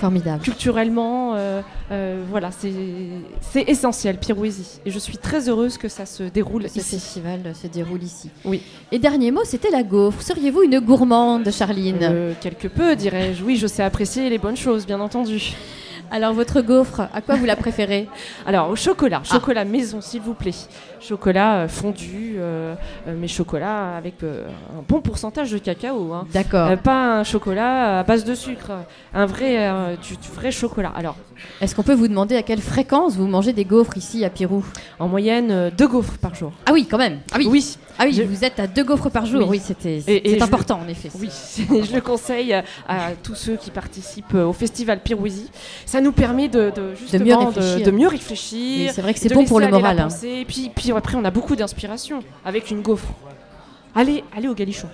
Formidable. 0.00 0.42
Culturellement, 0.42 1.34
euh, 1.34 1.60
euh, 1.90 2.22
voilà, 2.30 2.50
c'est 2.52 2.72
c'est 3.40 3.62
essentiel, 3.62 4.16
Pirouésie. 4.18 4.80
Et 4.86 4.90
je 4.90 4.98
suis 4.98 5.18
très 5.18 5.48
heureuse 5.48 5.76
que 5.76 5.88
ça 5.88 6.06
se 6.06 6.22
déroule 6.22 6.68
Ce 6.68 6.78
ici. 6.78 6.96
festival 6.96 7.52
se 7.60 7.66
déroule 7.66 8.02
ici. 8.02 8.30
Oui. 8.44 8.62
Et 8.92 8.98
dernier 9.00 9.30
mot, 9.32 9.40
c'était 9.44 9.70
la 9.70 9.82
gaufre. 9.82 10.22
Seriez-vous 10.22 10.62
une 10.62 10.78
gourmande, 10.80 11.50
Charline? 11.50 11.98
Euh, 12.02 12.32
quelque 12.40 12.68
peu, 12.68 12.94
dirais-je. 12.94 13.42
Oui, 13.42 13.56
je 13.56 13.66
sais 13.66 13.82
apprécier 13.82 14.30
les 14.30 14.38
bonnes 14.38 14.56
choses, 14.56 14.86
bien 14.86 15.00
entendu. 15.00 15.52
Alors 16.10 16.32
votre 16.32 16.62
gaufre, 16.62 17.00
à 17.12 17.20
quoi 17.20 17.34
vous 17.36 17.44
la 17.44 17.54
préférez 17.56 18.08
Alors, 18.46 18.70
au 18.70 18.76
chocolat, 18.76 19.20
Ah. 19.24 19.32
chocolat 19.34 19.64
maison, 19.64 20.00
s'il 20.00 20.22
vous 20.22 20.34
plaît. 20.34 20.54
Chocolat 21.00 21.58
euh, 21.60 21.68
fondu, 21.68 22.36
euh, 22.38 22.74
euh, 23.06 23.14
mais 23.18 23.28
chocolat 23.28 23.96
avec 23.96 24.22
euh, 24.22 24.46
un 24.76 24.82
bon 24.88 25.00
pourcentage 25.00 25.50
de 25.52 25.58
cacao. 25.58 26.12
hein. 26.12 26.26
D'accord. 26.32 26.76
Pas 26.78 27.18
un 27.20 27.24
chocolat 27.24 28.00
à 28.00 28.02
base 28.04 28.24
de 28.24 28.34
sucre, 28.34 28.70
un 29.14 29.26
vrai, 29.26 29.96
du, 30.02 30.16
du 30.16 30.28
vrai 30.34 30.50
chocolat. 30.50 30.92
Alors, 30.96 31.16
Est-ce 31.60 31.74
qu'on 31.74 31.82
peut 31.82 31.94
vous 31.94 32.08
demander 32.08 32.36
à 32.36 32.42
quelle 32.42 32.60
fréquence 32.62 33.16
vous 33.16 33.26
mangez 33.26 33.52
des 33.52 33.64
gaufres 33.64 33.96
ici 33.96 34.24
à 34.24 34.30
Pirou 34.30 34.64
en 34.98 35.08
moyenne, 35.08 35.70
deux 35.76 35.86
gaufres 35.88 36.18
par 36.18 36.34
jour. 36.34 36.52
Ah 36.66 36.72
oui, 36.72 36.86
quand 36.90 36.98
même. 36.98 37.18
Ah 37.32 37.36
oui. 37.38 37.46
Oui, 37.50 37.76
Ah 37.98 38.04
oui, 38.06 38.12
Je- 38.12 38.22
vous 38.22 38.44
êtes 38.44 38.60
à 38.60 38.66
deux 38.66 38.84
gaufres 38.84 39.10
par 39.10 39.26
jour. 39.26 39.42
Oui. 39.42 39.58
Oui, 39.58 39.62
c'était 39.64 40.00
c'est 40.04 40.22
je- 40.38 40.42
important 40.42 40.80
en 40.84 40.88
effet. 40.88 41.10
oui. 41.18 41.28
je 41.58 41.94
le 41.94 42.00
conseille 42.00 42.52
à 42.54 43.10
tous 43.22 43.34
ceux 43.34 43.56
qui 43.56 43.70
participent 43.70 44.34
au 44.34 44.52
festival 44.52 45.00
Pirouésie. 45.02 45.50
Ça 45.84 46.00
nous 46.00 46.12
permet 46.12 46.48
de, 46.48 46.70
de, 46.74 46.94
justement 46.94 47.24
mieux 47.24 47.36
réfléchir. 47.46 47.86
de 47.86 47.90
mieux 47.90 48.08
réfléchir. 48.08 48.92
c'est 48.94 49.02
vrai 49.02 49.14
que 49.14 49.20
c'est 49.20 49.32
bon 49.34 49.44
pour 49.44 49.60
le 49.60 49.68
moral. 49.68 49.98
hein. 49.98 50.08
Et 50.24 50.44
puis, 50.44 50.70
puis 50.74 50.92
après, 50.92 51.16
on 51.16 51.24
a 51.24 51.30
beaucoup 51.30 51.56
d'inspiration 51.56 52.20
avec 52.44 52.70
une 52.70 52.82
gaufre. 52.82 53.08
Allez, 53.94 54.22
allez 54.36 54.48
au 54.48 54.54
galichon. 54.54 54.88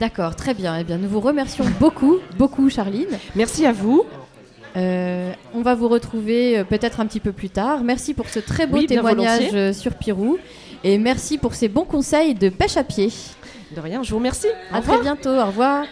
D'accord, 0.00 0.36
très 0.36 0.54
bien. 0.54 0.76
Eh 0.78 0.84
bien, 0.84 0.96
nous 0.96 1.08
vous 1.08 1.20
remercions 1.20 1.64
beaucoup, 1.80 2.18
beaucoup, 2.38 2.70
Charline. 2.70 3.08
Merci 3.34 3.66
à 3.66 3.72
vous. 3.72 4.04
Euh, 4.76 5.32
on 5.54 5.62
va 5.62 5.74
vous 5.74 5.88
retrouver 5.88 6.58
euh, 6.58 6.64
peut-être 6.64 7.00
un 7.00 7.06
petit 7.06 7.20
peu 7.20 7.32
plus 7.32 7.48
tard. 7.50 7.82
Merci 7.82 8.14
pour 8.14 8.28
ce 8.28 8.38
très 8.38 8.66
beau 8.66 8.76
Oui, 8.78 8.86
témoignage 8.86 9.38
volontiers. 9.40 9.58
euh, 9.58 9.72
sur 9.72 9.94
Pirou. 9.94 10.38
Et 10.84 10.98
merci 10.98 11.38
pour 11.38 11.54
ces 11.54 11.68
bons 11.68 11.84
conseils 11.84 12.34
de 12.34 12.48
pêche 12.48 12.76
à 12.76 12.84
pied. 12.84 13.12
De 13.74 13.80
rien, 13.80 14.02
je 14.02 14.10
vous 14.10 14.16
remercie. 14.16 14.48
Au 14.72 14.76
À 14.76 14.80
très 14.80 15.00
bientôt. 15.00 15.30
Au 15.30 15.46
revoir. 15.46 15.84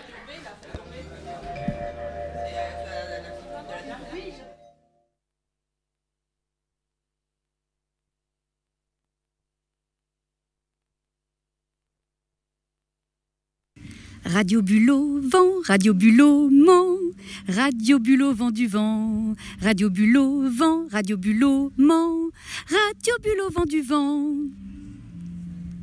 Radio 14.25 14.61
Bulot, 14.61 15.21
vent, 15.23 15.63
Radio 15.67 15.95
Bulot, 15.95 16.51
ment, 16.51 16.99
Radio 17.47 18.01
Bulot, 18.01 18.33
vent 18.35 18.51
du 18.51 18.67
vent, 18.67 19.35
Radio 19.63 19.89
Bulot, 19.89 20.51
vent, 20.51 20.89
Radio 20.91 21.17
Bulot, 21.17 21.73
ment, 21.79 22.31
Radio 22.69 23.15
Bulot, 23.23 23.51
vent 23.51 23.65
du 23.67 23.83
vent. 23.83 24.35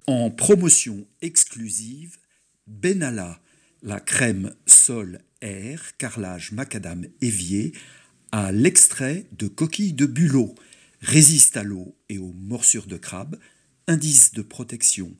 En 0.05 0.29
promotion 0.29 1.07
exclusive, 1.21 2.17
Benalla, 2.67 3.39
la 3.81 3.99
crème 3.99 4.53
sol 4.65 5.19
air, 5.41 5.95
carrelage 5.97 6.51
macadam 6.51 7.05
évier, 7.21 7.73
à 8.31 8.51
l'extrait 8.51 9.27
de 9.31 9.47
coquille 9.47 9.93
de 9.93 10.05
bulot, 10.05 10.55
résiste 11.01 11.55
à 11.55 11.63
l'eau 11.63 11.95
et 12.09 12.17
aux 12.17 12.33
morsures 12.33 12.87
de 12.87 12.97
crabe, 12.97 13.37
indice 13.87 14.33
de 14.33 14.41
protection 14.41 15.15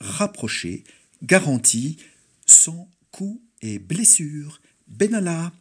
rapproché, 0.00 0.84
garantie, 1.22 1.98
sans 2.46 2.90
coups 3.10 3.40
et 3.62 3.78
blessures. 3.78 4.60
Benalla. 4.86 5.52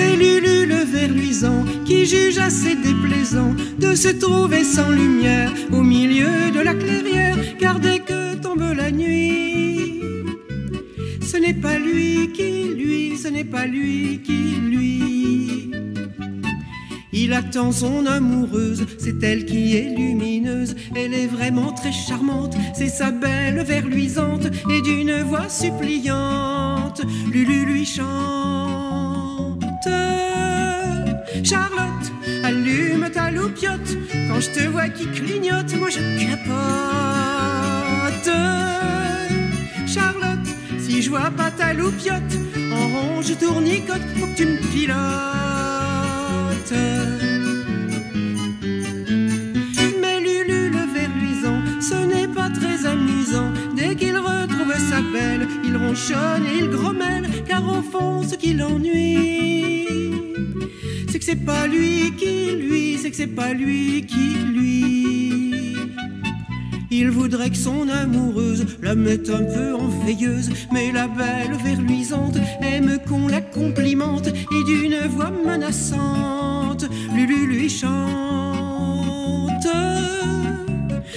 C'est 0.00 0.16
Lulu 0.16 0.64
le 0.64 0.82
ver 0.92 1.08
luisant 1.08 1.62
qui 1.84 2.06
juge 2.06 2.38
assez 2.38 2.74
déplaisant 2.74 3.54
de 3.78 3.94
se 3.94 4.08
trouver 4.08 4.64
sans 4.64 4.88
lumière 4.88 5.52
au 5.72 5.82
milieu 5.82 6.50
de 6.56 6.60
la 6.60 6.74
clairière, 6.74 7.36
car 7.58 7.78
dès 7.78 7.98
que 7.98 8.34
tombe 8.36 8.64
la 8.74 8.90
nuit, 8.90 10.00
ce 11.20 11.36
n'est 11.36 11.60
pas 11.66 11.78
lui 11.78 12.30
qui 12.32 12.74
lui, 12.82 13.18
ce 13.18 13.28
n'est 13.28 13.44
pas 13.44 13.66
lui 13.66 14.20
qui 14.24 14.42
lui. 14.70 15.70
Il 17.12 17.34
attend 17.34 17.70
son 17.70 18.06
amoureuse, 18.06 18.86
c'est 18.96 19.22
elle 19.22 19.44
qui 19.44 19.76
est 19.76 19.94
lumineuse, 19.94 20.76
elle 20.96 21.12
est 21.12 21.26
vraiment 21.26 21.72
très 21.72 21.92
charmante, 21.92 22.56
c'est 22.72 22.88
sa 22.88 23.10
belle 23.10 23.62
verluisante 23.64 24.46
et 24.70 24.80
d'une 24.80 25.20
voix 25.22 25.50
suppliante, 25.50 27.02
Lulu 27.30 27.66
lui 27.66 27.84
chante. 27.84 28.59
Charlotte, 31.44 32.12
allume 32.44 33.08
ta 33.10 33.30
loupiote, 33.30 33.96
quand 34.28 34.40
je 34.40 34.50
te 34.50 34.68
vois 34.68 34.88
qui 34.88 35.06
clignote, 35.06 35.74
moi 35.76 35.88
je 35.88 36.00
capote. 36.20 36.50
Charlotte, 39.86 40.48
si 40.78 41.02
je 41.02 41.10
vois 41.10 41.30
pas 41.30 41.50
ta 41.50 41.72
loupiote, 41.72 42.34
en 42.72 42.88
ronge 42.88 43.36
tournicote, 43.38 44.02
faut 44.16 44.26
que 44.26 44.36
tu 44.36 44.46
me 44.46 44.58
pilotes. 44.72 45.00
Sa 54.88 55.02
belle, 55.02 55.46
il 55.64 55.76
ronchonne 55.76 56.44
et 56.46 56.58
il 56.60 56.70
grommelle, 56.70 57.28
car 57.46 57.62
au 57.68 57.82
fond, 57.82 58.22
ce 58.22 58.34
qui 58.34 58.54
l'ennuie, 58.54 59.86
c'est 61.08 61.18
que 61.18 61.24
c'est 61.24 61.44
pas 61.44 61.66
lui 61.66 62.12
qui 62.16 62.52
lui, 62.56 62.98
c'est 62.98 63.10
que 63.10 63.16
c'est 63.16 63.34
pas 63.42 63.52
lui 63.52 64.06
qui 64.06 64.34
lui. 64.52 65.50
Il 66.92 67.10
voudrait 67.10 67.50
que 67.50 67.56
son 67.56 67.88
amoureuse 67.88 68.66
la 68.82 68.94
mette 68.94 69.30
un 69.30 69.44
peu 69.44 69.74
en 69.74 69.86
veilleuse, 70.04 70.50
mais 70.72 70.90
la 70.92 71.06
belle 71.06 71.56
verluisante 71.64 72.36
aime 72.62 72.98
qu'on 73.06 73.28
la 73.28 73.40
complimente 73.40 74.28
et 74.28 74.64
d'une 74.64 74.96
voix 75.08 75.30
menaçante, 75.30 76.86
Lulu 77.14 77.46
lui 77.46 77.68
chante. 77.68 77.90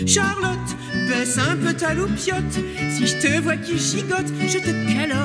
Charlotte, 0.05 0.75
baisse 1.07 1.37
un 1.37 1.55
peu 1.55 1.73
ta 1.73 1.93
loupiote, 1.93 2.59
si 2.95 3.07
je 3.07 3.17
te 3.17 3.39
vois 3.41 3.57
qui 3.57 3.77
gigote, 3.77 4.27
je 4.47 4.57
te 4.57 4.93
calotte. 4.93 5.23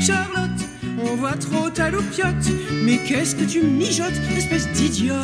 Charlotte, 0.00 0.60
on 0.98 1.16
voit 1.16 1.36
trop 1.36 1.70
ta 1.70 1.90
loupiote, 1.90 2.50
mais 2.84 2.98
qu'est-ce 3.06 3.34
que 3.36 3.44
tu 3.44 3.62
mijotes, 3.62 4.20
espèce 4.36 4.68
d'idiote? 4.72 5.16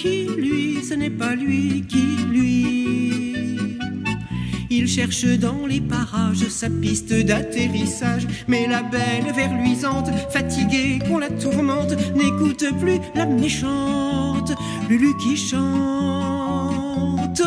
Qui 0.00 0.28
lui, 0.36 0.84
ce 0.84 0.94
n'est 0.94 1.10
pas 1.10 1.34
lui 1.34 1.84
qui 1.88 2.18
lui. 2.30 3.56
Il 4.70 4.86
cherche 4.86 5.24
dans 5.24 5.66
les 5.66 5.80
parages 5.80 6.46
sa 6.48 6.70
piste 6.70 7.12
d'atterrissage, 7.12 8.28
mais 8.46 8.68
la 8.68 8.82
belle 8.82 9.32
verluisante, 9.34 10.10
fatiguée 10.30 11.00
qu'on 11.00 11.18
la 11.18 11.30
tourmente, 11.30 11.96
n'écoute 12.14 12.64
plus 12.78 13.00
la 13.16 13.26
méchante 13.26 14.52
Lulu 14.88 15.16
qui 15.16 15.36
chante. 15.36 17.42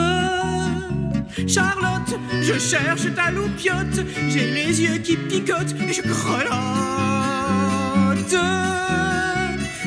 Charlotte, 1.48 2.20
je 2.41 2.60
cherche 2.60 3.13
ta 3.15 3.31
loupiote, 3.31 4.05
j'ai 4.27 4.51
les 4.51 4.81
yeux 4.81 4.98
qui 4.98 5.15
picotent 5.15 5.74
et 5.88 5.93
je 5.93 6.01
grelotte. 6.01 6.51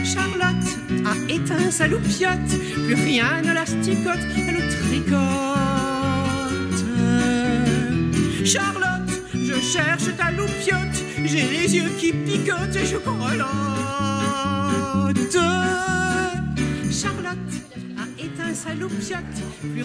Charlotte 0.02 0.73
a 1.04 1.32
éteint 1.32 1.70
sa 1.70 1.86
loupiote, 1.86 2.50
plus 2.86 2.94
rien 2.94 3.42
ne 3.42 3.52
la 3.52 3.66
sticote, 3.66 4.24
elle 4.36 4.68
tricote. 4.68 5.14
Charlotte, 8.44 9.10
je 9.34 9.54
cherche 9.60 10.16
ta 10.16 10.30
loupiote, 10.30 10.96
j'ai 11.24 11.48
les 11.48 11.76
yeux 11.76 11.90
qui 11.98 12.12
picotent 12.12 12.76
et 12.76 12.86
je 12.86 12.96
grelotte. 12.96 13.48
Charlotte 16.90 17.38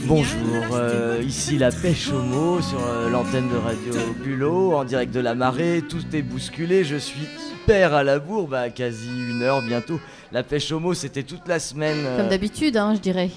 Bonjour, 0.06 0.64
euh, 0.74 1.22
ici 1.26 1.58
la 1.58 1.72
pêche 1.72 2.12
au 2.12 2.22
mot 2.22 2.62
sur 2.62 2.80
euh, 2.86 3.10
l'antenne 3.10 3.50
de 3.50 3.58
Radio 3.58 3.94
Bulot, 4.24 4.76
en 4.76 4.84
direct 4.84 5.14
de 5.14 5.20
la 5.20 5.36
marée, 5.36 5.84
tout 5.88 6.04
est 6.14 6.22
bousculé, 6.22 6.84
je 6.84 6.96
suis 6.96 7.28
hyper 7.52 7.94
à 7.94 8.04
la 8.04 8.20
bourre, 8.20 8.48
bah 8.48 8.70
quasi 8.70 9.10
une 9.30 9.42
heure 9.42 9.62
bientôt. 9.62 10.00
La 10.32 10.44
pêche 10.44 10.72
au 10.72 10.80
mot 10.80 10.94
c'était 10.94 11.24
toute 11.24 11.48
la 11.48 11.60
semaine. 11.60 11.98
euh, 12.06 12.18
Comme 12.18 12.30
d'habitude, 12.30 12.78
hein, 12.78 12.94
je 12.96 13.00
dirais. 13.00 13.30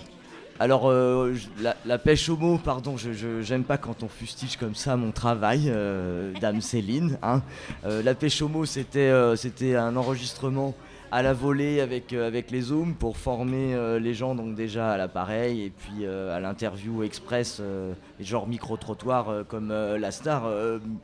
alors 0.60 0.90
euh, 0.90 1.34
la, 1.60 1.74
la 1.86 1.98
pêche 1.98 2.28
au 2.28 2.36
mot, 2.36 2.58
pardon, 2.58 2.96
je 2.96 3.40
j'aime 3.42 3.64
pas 3.64 3.78
quand 3.78 4.02
on 4.02 4.08
fustige 4.08 4.56
comme 4.56 4.74
ça 4.74 4.96
mon 4.96 5.10
travail, 5.10 5.64
euh, 5.68 6.32
Dame 6.40 6.60
Céline. 6.60 7.18
hein. 7.22 7.42
La 7.84 8.14
pêche 8.14 8.42
au 8.42 8.48
mot 8.48 8.64
c'était 8.66 9.10
c'était 9.36 9.74
un 9.76 9.96
enregistrement 9.96 10.74
à 11.10 11.22
la 11.22 11.34
volée 11.34 11.80
avec, 11.82 12.14
avec 12.14 12.50
les 12.50 12.62
zooms 12.62 12.94
pour 12.94 13.18
former 13.18 13.76
les 14.00 14.14
gens 14.14 14.34
donc 14.34 14.54
déjà 14.54 14.92
à 14.92 14.96
l'appareil 14.96 15.62
et 15.62 15.70
puis 15.70 16.06
à 16.06 16.40
l'interview 16.40 17.02
express 17.02 17.60
et 18.20 18.24
genre 18.24 18.46
micro-trottoir 18.46 19.44
comme 19.48 19.68
la 19.72 20.10
star 20.10 20.44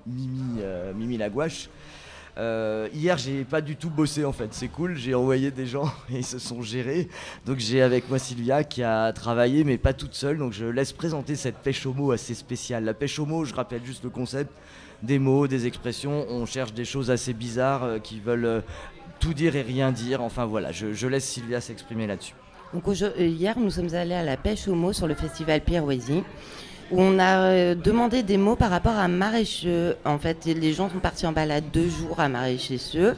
Mimi, 0.07 0.63
Mimi 0.97 1.17
Lagouache. 1.19 1.69
Euh, 2.39 2.89
hier 2.95 3.19
j'ai 3.19 3.45
pas 3.45 3.61
du 3.61 3.75
tout 3.75 3.91
bossé 3.91 4.25
en 4.25 4.33
fait, 4.33 4.49
c'est 4.53 4.69
cool, 4.69 4.97
j'ai 4.97 5.13
envoyé 5.13 5.51
des 5.51 5.67
gens 5.67 5.87
et 6.11 6.19
ils 6.19 6.25
se 6.25 6.39
sont 6.39 6.63
gérés. 6.63 7.09
Donc 7.47 7.59
j'ai 7.59 7.83
avec 7.83 8.09
moi 8.09 8.19
Sylvia 8.21 8.63
qui 8.63 8.85
a 8.85 9.13
travaillé 9.13 9.65
mais 9.65 9.77
pas 9.77 9.93
toute 9.93 10.15
seule, 10.15 10.39
donc 10.39 10.53
je 10.53 10.67
laisse 10.67 10.93
présenter 10.93 11.35
cette 11.35 11.57
pêche 11.57 11.85
au 11.85 11.93
mot 11.93 12.13
assez 12.13 12.35
spéciale. 12.35 12.85
La 12.85 12.95
pêche 12.95 13.19
au 13.19 13.27
mot, 13.27 13.45
je 13.45 13.55
rappelle 13.55 13.85
juste 13.85 14.05
le 14.05 14.11
concept, 14.11 14.53
des 15.03 15.19
mots, 15.19 15.47
des 15.47 15.67
expressions, 15.67 16.27
on 16.29 16.47
cherche 16.47 16.73
des 16.73 16.85
choses 16.85 17.11
assez 17.11 17.33
bizarres 17.33 17.85
euh, 17.85 17.99
qui 17.99 18.21
veulent 18.21 18.45
euh, 18.45 18.61
tout 19.21 19.35
dire 19.35 19.57
et 19.57 19.63
rien 19.63 19.93
dire. 19.93 20.23
Enfin 20.23 20.45
voilà, 20.45 20.73
je, 20.73 21.07
laisse 21.07 21.25
Sylvia 21.25 21.61
s'exprimer 21.61 22.07
là-dessus. 22.07 22.35
Donc 22.73 22.85
euh, 22.87 23.11
hier, 23.19 23.59
nous 23.59 23.71
sommes 23.71 23.95
allés 23.95 24.15
à 24.15 24.23
la 24.23 24.37
pêche 24.37 24.69
aux 24.69 24.75
mots 24.75 24.93
sur 24.93 25.07
le 25.07 25.15
festival 25.15 25.61
Pirouésie, 25.61 26.23
où 26.91 27.01
on 27.01 27.19
a 27.19 27.39
euh, 27.41 27.75
demandé 27.75 28.23
des 28.23 28.37
mots 28.37 28.57
par 28.57 28.71
rapport 28.71 28.97
à 28.97 29.09
maraîcheux. 29.09 29.97
En 30.05 30.19
fait, 30.19 30.47
et 30.47 30.55
les 30.55 30.73
gens 30.73 30.91
sont 30.91 30.99
partis 30.99 31.27
en 31.27 31.33
balade 31.33 31.65
deux 31.73 31.89
jours 31.89 32.21
à 32.21 32.29
maraîcheux 32.29 33.17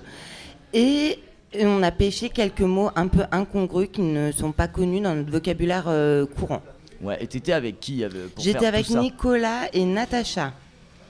et 0.72 1.18
et 1.52 1.66
on 1.66 1.82
a 1.82 1.90
pêché 1.90 2.28
quelques 2.28 2.60
mots 2.60 2.90
un 2.94 3.08
peu 3.08 3.24
incongrus 3.32 3.88
qui 3.92 4.02
ne 4.02 4.30
sont 4.30 4.52
pas 4.52 4.68
connus 4.68 5.00
dans 5.00 5.14
notre 5.14 5.32
vocabulaire 5.32 5.84
euh, 5.88 6.24
courant. 6.24 6.62
Ouais, 7.02 7.22
et 7.22 7.26
t'étais 7.26 7.52
avec 7.52 7.80
qui 7.80 8.04
euh, 8.04 8.08
J'étais 8.38 8.66
avec 8.66 8.86
tout 8.86 8.92
ça 8.92 9.00
Nicolas 9.00 9.68
et 9.72 9.84
Natacha. 9.84 10.52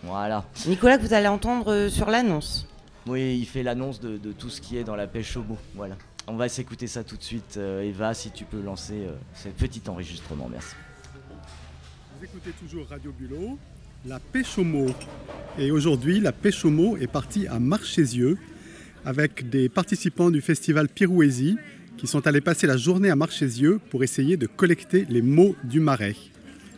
Voilà. 0.02 0.44
Nicolas 0.66 0.96
que 0.96 1.02
vous 1.02 1.12
allez 1.12 1.28
entendre 1.28 1.70
euh, 1.72 1.88
sur 1.90 2.08
l'annonce. 2.08 2.66
Oui, 3.06 3.38
il 3.38 3.44
fait 3.44 3.62
l'annonce 3.62 4.00
de, 4.00 4.16
de 4.16 4.32
tout 4.32 4.48
ce 4.48 4.60
qui 4.60 4.78
est 4.78 4.84
dans 4.84 4.96
la 4.96 5.06
pêche 5.06 5.36
au 5.36 5.42
mot. 5.42 5.58
Voilà. 5.74 5.96
On 6.26 6.36
va 6.36 6.48
s'écouter 6.48 6.86
ça 6.86 7.04
tout 7.04 7.16
de 7.16 7.22
suite. 7.22 7.56
Euh, 7.58 7.82
Eva, 7.82 8.14
si 8.14 8.30
tu 8.30 8.44
peux 8.44 8.62
lancer 8.62 9.08
ce 9.34 9.48
petit 9.48 9.82
enregistrement, 9.88 10.48
merci. 10.50 10.74
Vous 12.20 12.26
écoutez 12.26 12.50
toujours 12.61 12.87
Radio 12.88 13.12
Bulot, 13.18 13.59
la 14.06 14.18
pêche 14.20 14.59
au 14.59 14.64
mot. 14.64 14.88
Et 15.59 15.70
aujourd'hui, 15.70 16.20
la 16.20 16.33
pêche 16.33 16.64
au 16.66 16.70
mot 16.70 16.96
est 16.98 17.06
partie 17.06 17.46
à 17.46 17.59
Marchésieux 17.59 18.37
avec 19.06 19.48
des 19.48 19.68
participants 19.70 20.30
du 20.30 20.40
festival 20.42 20.88
Pirouésie 20.88 21.56
qui 21.96 22.06
sont 22.06 22.26
allés 22.26 22.40
passer 22.42 22.66
la 22.66 22.76
journée 22.76 23.09
à 23.11 23.16
Marchésieux 23.16 23.80
pour 23.90 24.02
essayer 24.04 24.37
de 24.37 24.46
collecter 24.46 25.06
les 25.09 25.22
mots 25.22 25.56
du 25.64 25.80
marais. 25.80 26.14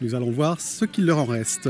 Nous 0.00 0.14
allons 0.14 0.30
voir 0.30 0.60
ce 0.60 0.84
qu'il 0.84 1.06
leur 1.06 1.18
en 1.18 1.24
reste. 1.24 1.68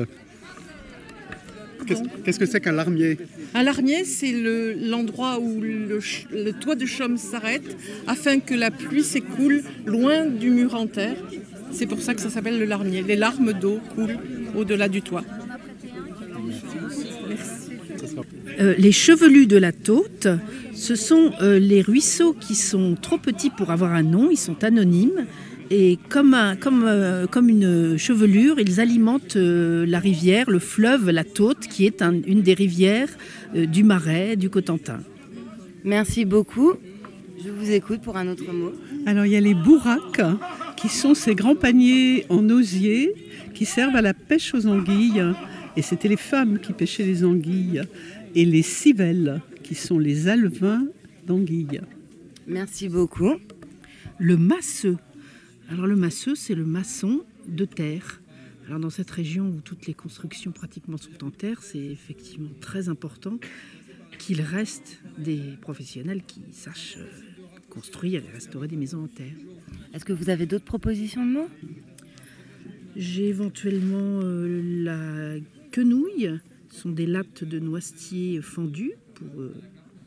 Qu'est-ce 2.25 2.39
que 2.39 2.47
c'est 2.47 2.61
qu'un 2.61 2.73
larmier? 2.73 3.19
Un 3.55 3.63
larmier, 3.65 4.05
c'est 4.05 4.31
le- 4.33 4.75
l'endroit 4.75 5.41
où 5.41 5.61
le, 5.61 5.99
le 6.33 6.53
toit 6.53 6.77
de 6.77 6.87
chaume 6.87 7.17
s'arrête 7.17 7.77
afin 8.07 8.39
que 8.39 8.55
la 8.55 8.71
pluie 8.71 9.03
s'écoule 9.03 9.63
loin 9.85 10.27
du 10.27 10.51
mur 10.51 10.75
en 10.77 10.87
terre. 10.87 11.17
C'est 11.73 11.87
pour 11.87 12.01
ça 12.01 12.15
que 12.15 12.21
ça 12.21 12.31
s'appelle 12.31 12.59
le 12.59 12.65
larmier. 12.65 13.03
Les 13.03 13.17
larmes 13.17 13.53
d'eau 13.53 13.81
coulent 13.95 14.19
au-delà 14.57 14.89
du 14.89 15.03
toit. 15.03 15.25
Euh, 18.61 18.75
les 18.79 18.93
chevelus 18.93 19.47
de 19.47 19.57
la 19.57 19.73
Tôte, 19.73 20.29
ce 20.75 20.95
sont 20.95 21.33
euh, 21.41 21.59
les 21.59 21.81
ruisseaux 21.81 22.35
qui 22.35 22.55
sont 22.55 22.97
trop 23.01 23.19
petits 23.19 23.51
pour 23.51 23.71
avoir 23.71 23.93
un 23.93 24.03
nom, 24.03 24.29
ils 24.31 24.37
sont 24.39 24.63
anonymes. 24.63 25.27
Et 25.71 25.99
comme, 26.11 26.35
un- 26.35 26.55
comme, 26.55 26.85
euh, 26.87 27.27
comme 27.27 27.49
une 27.49 27.97
chevelure, 27.97 28.61
ils 28.61 28.79
alimentent 28.79 29.37
euh, 29.37 29.87
la 29.87 30.01
rivière, 30.01 30.51
le 30.51 30.59
fleuve, 30.59 31.09
la 31.11 31.25
Tôte, 31.25 31.61
qui 31.61 31.87
est 31.87 32.03
un- 32.03 32.21
une 32.27 32.43
des 32.43 32.53
rivières 32.53 33.09
euh, 33.57 33.65
du 33.65 33.83
Marais, 33.83 34.37
du 34.37 34.51
Cotentin. 34.51 35.01
Merci 35.85 36.27
beaucoup. 36.27 36.73
Je 37.43 37.49
vous 37.51 37.71
écoute 37.71 38.03
pour 38.03 38.19
un 38.19 38.29
autre 38.29 38.53
mot. 38.53 38.73
Alors 39.07 39.25
il 39.25 39.33
y 39.33 39.37
a 39.37 39.41
les 39.41 39.55
bourraques, 39.55 40.21
qui 40.83 40.89
sont 40.89 41.15
ces 41.15 41.37
grands 41.37 41.55
paniers 41.55 42.27
en 42.29 42.51
osier 42.51 43.15
qui 43.55 43.67
servent 43.67 43.95
à 43.95 44.03
la 44.03 44.15
pêche 44.15 44.53
aux 44.53 44.67
anguilles. 44.67 45.23
Et 45.77 45.83
c'était 45.83 46.09
les 46.09 46.17
femmes 46.17 46.59
qui 46.59 46.73
pêchaient 46.73 47.05
les 47.05 47.25
anguilles. 47.25 47.83
Et 48.35 48.45
les 48.45 48.63
civelles, 48.63 49.41
qui 49.63 49.77
sont 49.77 50.01
les 50.01 50.27
alevins 50.27 50.89
d'anguilles. 51.25 51.81
Merci 52.49 52.89
beaucoup. 52.89 53.35
Le 54.19 54.37
masseux. 54.37 54.97
Alors 55.71 55.87
le 55.87 55.95
masseux, 55.95 56.35
c'est 56.35 56.57
le 56.57 56.65
maçon 56.65 57.23
de 57.47 57.65
terre. 57.65 58.21
Alors 58.67 58.81
dans 58.81 58.91
cette 58.91 59.11
région 59.11 59.47
où 59.47 59.61
toutes 59.61 59.87
les 59.87 59.95
constructions 59.95 60.51
pratiquement 60.51 60.97
sont 60.97 61.25
en 61.25 61.31
terre, 61.31 61.63
c'est 61.63 61.79
effectivement 61.79 62.51
très 62.61 62.89
important 62.89 63.39
qu'il 64.19 64.41
reste 64.41 64.99
des 65.17 65.43
professionnels 65.61 66.23
qui 66.27 66.41
sachent 66.51 66.97
euh, 66.99 67.07
construire 67.71 68.23
et 68.25 68.33
restaurer 68.33 68.67
des 68.69 68.77
maisons 68.77 69.05
en 69.05 69.09
terre. 69.09 69.35
Est-ce 69.95 70.05
que 70.05 70.13
vous 70.13 70.31
avez 70.31 70.47
d'autres 70.47 70.65
propositions 70.65 71.25
de 71.25 71.31
mots? 71.33 71.49
J'ai 72.97 73.29
éventuellement 73.29 74.21
euh, 74.23 74.63
la 74.85 75.41
quenouille, 75.71 76.39
ce 76.71 76.81
sont 76.81 76.91
des 76.91 77.07
lattes 77.07 77.45
de 77.45 77.59
noisetier 77.59 78.41
fendues 78.43 78.93
pour 79.15 79.41
euh, 79.41 79.55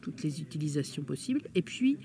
toutes 0.01 0.23
les 0.23 0.41
utilisations 0.41 1.03
possibles. 1.03 1.41
Et 1.55 1.61
puis 1.61 1.97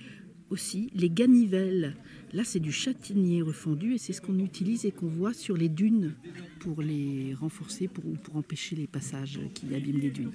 aussi 0.51 0.90
les 0.95 1.09
ganivelles. 1.09 1.97
Là, 2.33 2.43
c'est 2.45 2.61
du 2.61 2.73
châtaignier 2.73 3.43
refendu 3.43 3.95
et 3.95 3.99
c'est 3.99 4.12
ce 4.12 4.21
qu'on 4.21 4.38
utilise 4.38 4.85
et 4.85 4.90
qu'on 4.90 5.07
voit 5.07 5.33
sur 5.33 5.57
les 5.57 5.69
dunes 5.69 6.14
pour 6.59 6.83
les 6.83 7.35
renforcer 7.40 7.88
pour, 7.88 8.05
ou 8.07 8.14
pour 8.14 8.37
empêcher 8.37 8.77
les 8.77 8.87
passages 8.87 9.40
qui 9.55 9.75
abîment 9.75 10.01
les 10.01 10.11
dunes. 10.11 10.33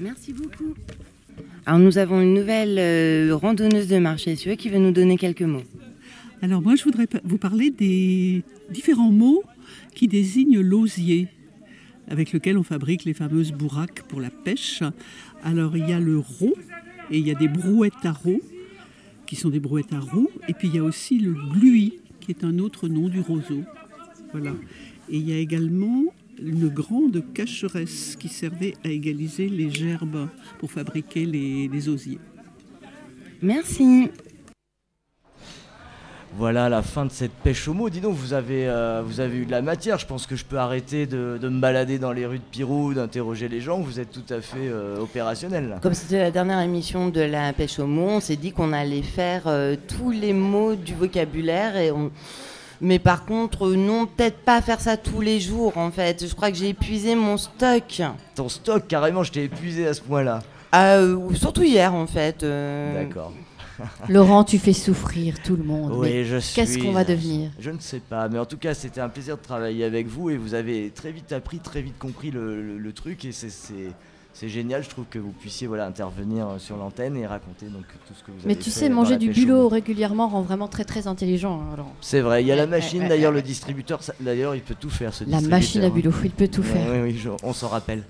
Merci 0.00 0.32
beaucoup. 0.32 0.74
Alors 1.66 1.78
nous 1.80 1.98
avons 1.98 2.20
une 2.20 2.34
nouvelle 2.34 2.78
euh, 2.78 3.34
randonneuse 3.34 3.88
de 3.88 3.98
Marchessieux 3.98 4.54
qui 4.54 4.68
veut 4.68 4.78
nous 4.78 4.92
donner 4.92 5.16
quelques 5.16 5.42
mots. 5.42 5.62
Alors 6.42 6.62
moi, 6.62 6.74
je 6.74 6.84
voudrais 6.84 7.06
vous 7.22 7.36
parler 7.36 7.70
des 7.70 8.42
différents 8.70 9.10
mots 9.10 9.42
qui 9.94 10.08
désignent 10.08 10.60
l'osier, 10.60 11.28
avec 12.08 12.32
lequel 12.32 12.56
on 12.56 12.62
fabrique 12.62 13.04
les 13.04 13.12
fameuses 13.12 13.52
bourraques 13.52 14.04
pour 14.08 14.20
la 14.20 14.30
pêche. 14.30 14.82
Alors 15.42 15.76
il 15.76 15.86
y 15.86 15.92
a 15.92 16.00
le 16.00 16.18
rot, 16.18 16.56
et 17.10 17.18
il 17.18 17.26
y 17.26 17.30
a 17.30 17.34
des 17.34 17.48
brouettes 17.48 18.04
à 18.04 18.12
rot, 18.12 18.40
qui 19.26 19.36
sont 19.36 19.50
des 19.50 19.60
brouettes 19.60 19.92
à 19.92 20.00
roue, 20.00 20.30
et 20.48 20.54
puis 20.54 20.68
il 20.68 20.74
y 20.74 20.78
a 20.78 20.82
aussi 20.82 21.18
le 21.18 21.34
gluy, 21.34 21.98
qui 22.20 22.30
est 22.30 22.42
un 22.42 22.58
autre 22.58 22.88
nom 22.88 23.08
du 23.08 23.20
roseau. 23.20 23.62
Voilà. 24.32 24.54
Et 25.10 25.18
il 25.18 25.28
y 25.28 25.32
a 25.32 25.38
également 25.38 26.04
une 26.42 26.68
grande 26.68 27.22
cacheresse 27.34 28.16
qui 28.18 28.28
servait 28.28 28.74
à 28.82 28.88
égaliser 28.88 29.48
les 29.48 29.70
gerbes 29.70 30.28
pour 30.58 30.72
fabriquer 30.72 31.26
les 31.26 31.88
osiers. 31.88 32.18
Merci. 33.42 34.08
Voilà 36.36 36.68
la 36.68 36.80
fin 36.82 37.04
de 37.04 37.10
cette 37.10 37.32
pêche 37.32 37.66
au 37.66 37.74
mot. 37.74 37.90
Dis 37.90 38.00
donc, 38.00 38.14
vous 38.14 38.32
avez, 38.32 38.68
euh, 38.68 39.02
vous 39.04 39.20
avez 39.20 39.38
eu 39.38 39.46
de 39.46 39.50
la 39.50 39.62
matière. 39.62 39.98
Je 39.98 40.06
pense 40.06 40.26
que 40.26 40.36
je 40.36 40.44
peux 40.44 40.58
arrêter 40.58 41.06
de, 41.06 41.38
de 41.40 41.48
me 41.48 41.60
balader 41.60 41.98
dans 41.98 42.12
les 42.12 42.24
rues 42.24 42.38
de 42.38 42.44
Pirou, 42.50 42.94
d'interroger 42.94 43.48
les 43.48 43.60
gens. 43.60 43.80
Vous 43.80 43.98
êtes 43.98 44.12
tout 44.12 44.32
à 44.32 44.40
fait 44.40 44.68
euh, 44.68 45.00
opérationnel. 45.00 45.68
là. 45.68 45.78
Comme 45.82 45.92
c'était 45.94 46.18
la 46.18 46.30
dernière 46.30 46.60
émission 46.60 47.08
de 47.08 47.20
la 47.20 47.52
pêche 47.52 47.78
au 47.80 47.86
mot, 47.86 48.08
on 48.08 48.20
s'est 48.20 48.36
dit 48.36 48.52
qu'on 48.52 48.72
allait 48.72 49.02
faire 49.02 49.42
euh, 49.46 49.74
tous 49.98 50.10
les 50.12 50.32
mots 50.32 50.76
du 50.76 50.94
vocabulaire 50.94 51.76
et 51.76 51.90
on... 51.90 52.10
Mais 52.80 52.98
par 52.98 53.26
contre, 53.26 53.68
non, 53.72 54.06
peut-être 54.06 54.38
pas 54.38 54.62
faire 54.62 54.80
ça 54.80 54.96
tous 54.96 55.20
les 55.20 55.38
jours 55.40 55.76
en 55.76 55.90
fait. 55.90 56.26
Je 56.26 56.34
crois 56.34 56.50
que 56.50 56.56
j'ai 56.56 56.70
épuisé 56.70 57.14
mon 57.14 57.36
stock. 57.36 58.00
Ton 58.34 58.48
stock, 58.48 58.86
carrément, 58.88 59.22
je 59.22 59.32
t'ai 59.32 59.44
épuisé 59.44 59.86
à 59.86 59.92
ce 59.92 60.00
point-là. 60.00 60.40
Surtout 61.34 61.62
hier 61.62 61.92
en 61.92 62.06
fait. 62.06 62.42
D'accord. 62.42 63.32
Laurent, 64.08 64.44
tu 64.44 64.58
fais 64.58 64.72
souffrir 64.72 65.40
tout 65.42 65.56
le 65.56 65.64
monde. 65.64 65.92
Oui, 65.94 66.08
Mais 66.10 66.24
je 66.24 66.36
suis. 66.38 66.54
Qu'est-ce 66.54 66.78
qu'on 66.78 66.92
va 66.92 67.04
devenir? 67.04 67.50
Je 67.58 67.70
ne 67.70 67.78
sais 67.78 68.00
pas, 68.00 68.28
mais 68.28 68.38
en 68.38 68.46
tout 68.46 68.58
cas, 68.58 68.74
c'était 68.74 69.00
un 69.00 69.08
plaisir 69.08 69.36
de 69.36 69.42
travailler 69.42 69.84
avec 69.84 70.06
vous 70.06 70.30
et 70.30 70.36
vous 70.36 70.54
avez 70.54 70.90
très 70.94 71.12
vite 71.12 71.32
appris, 71.32 71.58
très 71.58 71.82
vite 71.82 71.98
compris 71.98 72.30
le, 72.30 72.62
le- 72.62 72.78
le 72.78 72.92
truc 72.92 73.24
et 73.24 73.32
c'est- 73.32 73.48
génial. 74.42 74.82
Je 74.82 74.88
trouve 74.88 75.04
que 75.10 75.18
vous 75.18 75.32
puissiez 75.32 75.66
voilà 75.66 75.86
intervenir 75.86 76.46
sur 76.58 76.76
l'antenne 76.78 77.14
et 77.16 77.26
raconter 77.26 77.66
donc 77.66 77.84
tout 78.06 78.14
ce 78.18 78.22
que 78.24 78.30
vous 78.30 78.38
avez 78.38 78.46
Mais 78.48 78.56
tu 78.56 78.70
sais, 78.70 78.88
manger 78.88 79.18
du 79.18 79.28
bulot 79.30 79.68
régulièrement 79.68 80.28
rend 80.28 80.40
vraiment 80.40 80.66
très 80.68 80.84
très 80.84 81.06
intelligent. 81.06 81.60
hein. 81.60 81.84
C'est 82.00 82.20
vrai, 82.20 82.42
il 82.42 82.46
y 82.46 82.52
a 82.52 82.56
la 82.56 82.66
machine 82.66 83.02
ouais, 83.02 83.08
d'ailleurs, 83.08 83.32
ouais, 83.32 83.36
le 83.38 83.42
distributeur, 83.42 84.00
d'ailleurs, 84.20 84.54
il 84.54 84.62
peut 84.62 84.76
tout 84.78 84.88
faire 84.88 85.12
ce 85.12 85.24
La 85.24 85.40
machine 85.42 85.82
à 85.82 85.90
bulot, 85.90 86.12
il 86.24 86.30
peut 86.30 86.48
tout 86.48 86.62
faire. 86.62 86.86
Oui, 86.90 87.00
oui, 87.02 87.18
je- 87.18 87.28
on 87.42 87.52
s'en 87.52 87.68
rappelle. 87.68 88.02